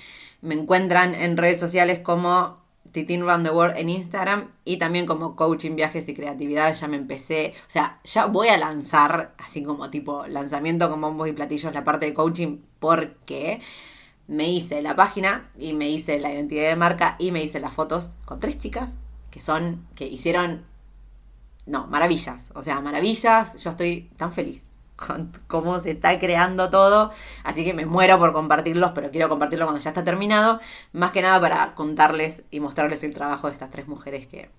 me 0.42 0.56
encuentran 0.56 1.14
en 1.14 1.36
redes 1.36 1.60
sociales 1.60 2.00
como 2.00 2.62
Titin 2.94 3.26
Round 3.26 3.50
en 3.76 3.90
Instagram 3.90 4.52
y 4.64 4.78
también 4.78 5.06
como 5.06 5.36
coaching, 5.36 5.76
viajes 5.76 6.08
y 6.08 6.14
creatividad. 6.14 6.74
Ya 6.76 6.88
me 6.88 6.96
empecé, 6.96 7.56
o 7.68 7.70
sea, 7.70 8.00
ya 8.06 8.28
voy 8.28 8.48
a 8.48 8.58
lanzar, 8.58 9.36
así 9.38 9.64
como 9.64 9.90
tipo 9.90 10.26
lanzamiento 10.28 10.90
con 10.90 11.02
bombos 11.02 11.28
y 11.28 11.34
platillos, 11.34 11.74
la 11.74 11.84
parte 11.84 12.06
de 12.06 12.14
coaching, 12.14 12.60
porque 12.80 13.60
me 14.30 14.50
hice 14.50 14.82
la 14.82 14.96
página 14.96 15.50
y 15.60 15.74
me 15.74 15.90
hice 15.90 16.22
la 16.22 16.32
identidad 16.32 16.70
de 16.70 16.78
marca 16.78 17.18
y 17.20 17.32
me 17.32 17.44
hice 17.44 17.60
las 17.60 17.74
fotos 17.74 18.12
con 18.24 18.40
tres 18.40 18.58
chicas 18.60 18.92
que 19.30 19.42
son, 19.42 19.86
que 19.96 20.08
hicieron, 20.08 20.64
no, 21.66 21.88
maravillas, 21.88 22.54
o 22.56 22.64
sea, 22.64 22.80
maravillas. 22.80 23.62
Yo 23.62 23.72
estoy 23.72 24.10
tan 24.16 24.32
feliz 24.32 24.71
con 25.06 25.32
cómo 25.48 25.80
se 25.80 25.92
está 25.92 26.20
creando 26.20 26.70
todo. 26.70 27.12
Así 27.44 27.64
que 27.64 27.74
me 27.74 27.86
muero 27.86 28.20
por 28.20 28.34
compartirlos, 28.34 28.92
pero 28.94 29.12
quiero 29.12 29.30
compartirlo 29.30 29.66
cuando 29.66 29.82
ya 29.82 29.90
está 29.90 30.04
terminado. 30.04 30.60
Más 30.94 31.12
que 31.12 31.22
nada 31.22 31.40
para 31.42 31.76
contarles 31.76 32.44
y 32.52 32.60
mostrarles 32.60 33.04
el 33.04 33.14
trabajo 33.14 33.48
de 33.48 33.54
estas 33.54 33.72
tres 33.72 33.88
mujeres 33.88 34.28
que, 34.28 34.50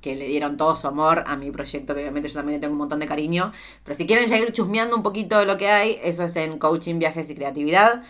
que 0.00 0.14
le 0.16 0.26
dieron 0.26 0.56
todo 0.56 0.74
su 0.76 0.86
amor 0.86 1.24
a 1.26 1.36
mi 1.36 1.50
proyecto, 1.50 1.94
que 1.94 2.00
obviamente 2.00 2.28
yo 2.28 2.34
también 2.34 2.56
le 2.56 2.60
tengo 2.60 2.72
un 2.72 2.78
montón 2.78 3.00
de 3.00 3.06
cariño. 3.06 3.52
Pero 3.84 3.96
si 3.96 4.06
quieren 4.06 4.28
ya 4.28 4.38
ir 4.38 4.52
chusmeando 4.52 4.96
un 4.96 5.02
poquito 5.02 5.38
de 5.38 5.46
lo 5.46 5.56
que 5.56 5.68
hay, 5.68 5.98
eso 6.02 6.24
es 6.24 6.36
en 6.36 6.58
coaching, 6.58 6.98
viajes 6.98 7.30
y 7.30 7.34
creatividad. 7.34 8.02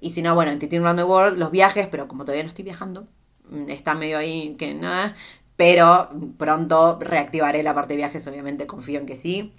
Y 0.00 0.10
si 0.10 0.22
no, 0.22 0.34
bueno, 0.34 0.50
en 0.52 0.58
Titin 0.58 0.82
Round 0.82 0.98
the 0.98 1.04
World, 1.04 1.38
los 1.38 1.50
viajes, 1.50 1.88
pero 1.88 2.08
como 2.08 2.24
todavía 2.24 2.42
no 2.44 2.50
estoy 2.50 2.64
viajando, 2.64 3.06
mm, 3.50 3.70
está 3.70 3.94
medio 3.94 4.18
ahí 4.18 4.56
que 4.58 4.74
nada. 4.74 5.14
Pero 5.56 6.10
pronto 6.36 6.98
reactivaré 7.00 7.62
la 7.62 7.74
parte 7.74 7.94
de 7.94 7.98
viajes, 7.98 8.26
obviamente 8.26 8.66
confío 8.66 9.00
en 9.00 9.06
que 9.06 9.16
sí. 9.16 9.54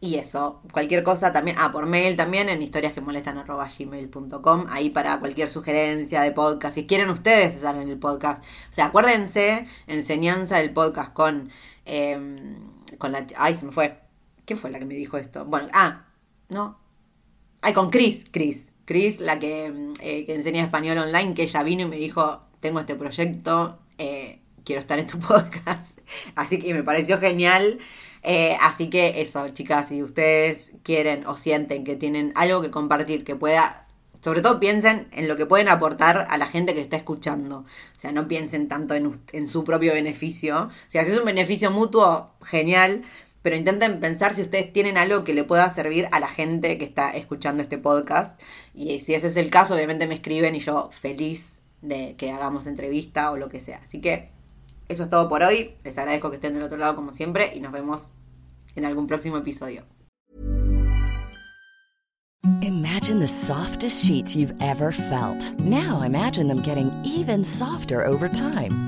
Y 0.00 0.14
eso, 0.14 0.62
cualquier 0.72 1.02
cosa 1.02 1.32
también, 1.32 1.56
ah, 1.58 1.72
por 1.72 1.86
mail 1.86 2.16
también 2.16 2.48
en 2.48 2.62
historias 2.62 2.92
ahí 4.70 4.90
para 4.90 5.18
cualquier 5.18 5.50
sugerencia 5.50 6.22
de 6.22 6.30
podcast, 6.30 6.76
si 6.76 6.86
quieren 6.86 7.10
ustedes 7.10 7.54
estar 7.54 7.74
en 7.74 7.88
el 7.88 7.98
podcast. 7.98 8.44
O 8.44 8.72
sea, 8.72 8.86
acuérdense, 8.86 9.66
enseñanza 9.88 10.58
del 10.58 10.72
podcast 10.72 11.12
con, 11.12 11.50
em, 11.84 12.36
con 12.98 13.10
la, 13.10 13.26
ay, 13.36 13.56
se 13.56 13.66
me 13.66 13.72
fue, 13.72 13.98
¿qué 14.46 14.54
fue 14.54 14.70
la 14.70 14.78
que 14.78 14.84
me 14.84 14.94
dijo 14.94 15.18
esto? 15.18 15.44
Bueno, 15.44 15.68
ah, 15.72 16.06
no, 16.48 16.78
ay, 17.60 17.72
con 17.72 17.90
Chris, 17.90 18.26
Chris, 18.30 18.68
Cris, 18.84 19.18
la 19.20 19.40
que, 19.40 19.92
eh, 20.00 20.26
que 20.26 20.34
enseña 20.34 20.62
español 20.62 20.98
online, 20.98 21.34
que 21.34 21.42
ella 21.42 21.62
vino 21.64 21.82
y 21.82 21.86
me 21.86 21.96
dijo, 21.96 22.42
tengo 22.60 22.80
este 22.80 22.94
proyecto, 22.94 23.80
eh, 23.98 24.42
quiero 24.68 24.80
estar 24.80 24.98
en 24.98 25.06
tu 25.06 25.18
podcast. 25.32 25.98
Así 26.34 26.58
que 26.60 26.74
me 26.74 26.82
pareció 26.82 27.18
genial. 27.18 27.78
Eh, 28.22 28.56
así 28.60 28.90
que 28.90 29.22
eso, 29.22 29.48
chicas, 29.48 29.88
si 29.88 30.02
ustedes 30.02 30.74
quieren 30.82 31.26
o 31.26 31.36
sienten 31.36 31.84
que 31.84 31.96
tienen 31.96 32.32
algo 32.34 32.60
que 32.60 32.70
compartir, 32.70 33.24
que 33.24 33.34
pueda, 33.34 33.86
sobre 34.22 34.42
todo 34.42 34.60
piensen 34.60 35.08
en 35.12 35.26
lo 35.26 35.36
que 35.36 35.46
pueden 35.46 35.68
aportar 35.68 36.26
a 36.28 36.36
la 36.36 36.46
gente 36.46 36.74
que 36.74 36.82
está 36.82 36.96
escuchando. 36.96 37.60
O 37.96 37.98
sea, 37.98 38.12
no 38.12 38.28
piensen 38.28 38.68
tanto 38.68 38.94
en, 38.94 39.18
en 39.32 39.46
su 39.46 39.64
propio 39.64 39.94
beneficio. 39.94 40.64
O 40.66 40.90
sea, 40.90 41.04
si 41.04 41.12
es 41.12 41.18
un 41.18 41.24
beneficio 41.24 41.70
mutuo, 41.70 42.34
genial. 42.42 43.04
Pero 43.40 43.56
intenten 43.56 44.00
pensar 44.00 44.34
si 44.34 44.42
ustedes 44.42 44.70
tienen 44.72 44.98
algo 44.98 45.24
que 45.24 45.32
le 45.32 45.44
pueda 45.44 45.70
servir 45.70 46.08
a 46.10 46.20
la 46.20 46.28
gente 46.28 46.76
que 46.76 46.84
está 46.84 47.10
escuchando 47.10 47.62
este 47.62 47.78
podcast. 47.78 48.38
Y 48.74 49.00
si 49.00 49.14
ese 49.14 49.28
es 49.28 49.36
el 49.38 49.48
caso, 49.48 49.74
obviamente 49.74 50.06
me 50.06 50.16
escriben 50.16 50.54
y 50.54 50.60
yo 50.60 50.90
feliz 50.92 51.60
de 51.80 52.16
que 52.16 52.32
hagamos 52.32 52.66
entrevista 52.66 53.30
o 53.30 53.38
lo 53.38 53.48
que 53.48 53.60
sea. 53.60 53.80
Así 53.84 54.00
que 54.00 54.36
eso 54.88 55.04
es 55.04 55.10
todo 55.10 55.28
por 55.28 55.42
hoy. 55.42 55.76
Les 55.84 55.96
agradezco 55.98 56.30
que 56.30 56.36
estén 56.36 56.54
del 56.54 56.62
otro 56.62 56.78
lado 56.78 56.96
como 56.96 57.12
siempre 57.12 57.52
y 57.54 57.60
nos 57.60 57.72
vemos 57.72 58.08
en 58.74 58.84
algún 58.84 59.06
próximo 59.06 59.36
episodio. 59.36 59.84
Imagine 62.62 63.20
the 63.20 63.28
softest 63.28 64.04
sheets 64.04 64.34
you've 64.34 64.54
ever 64.60 64.92
felt. 64.92 65.52
Now 65.60 66.02
imagine 66.02 66.48
them 66.48 66.62
getting 66.62 66.90
even 67.04 67.44
softer 67.44 68.04
over 68.04 68.28
time. 68.28 68.87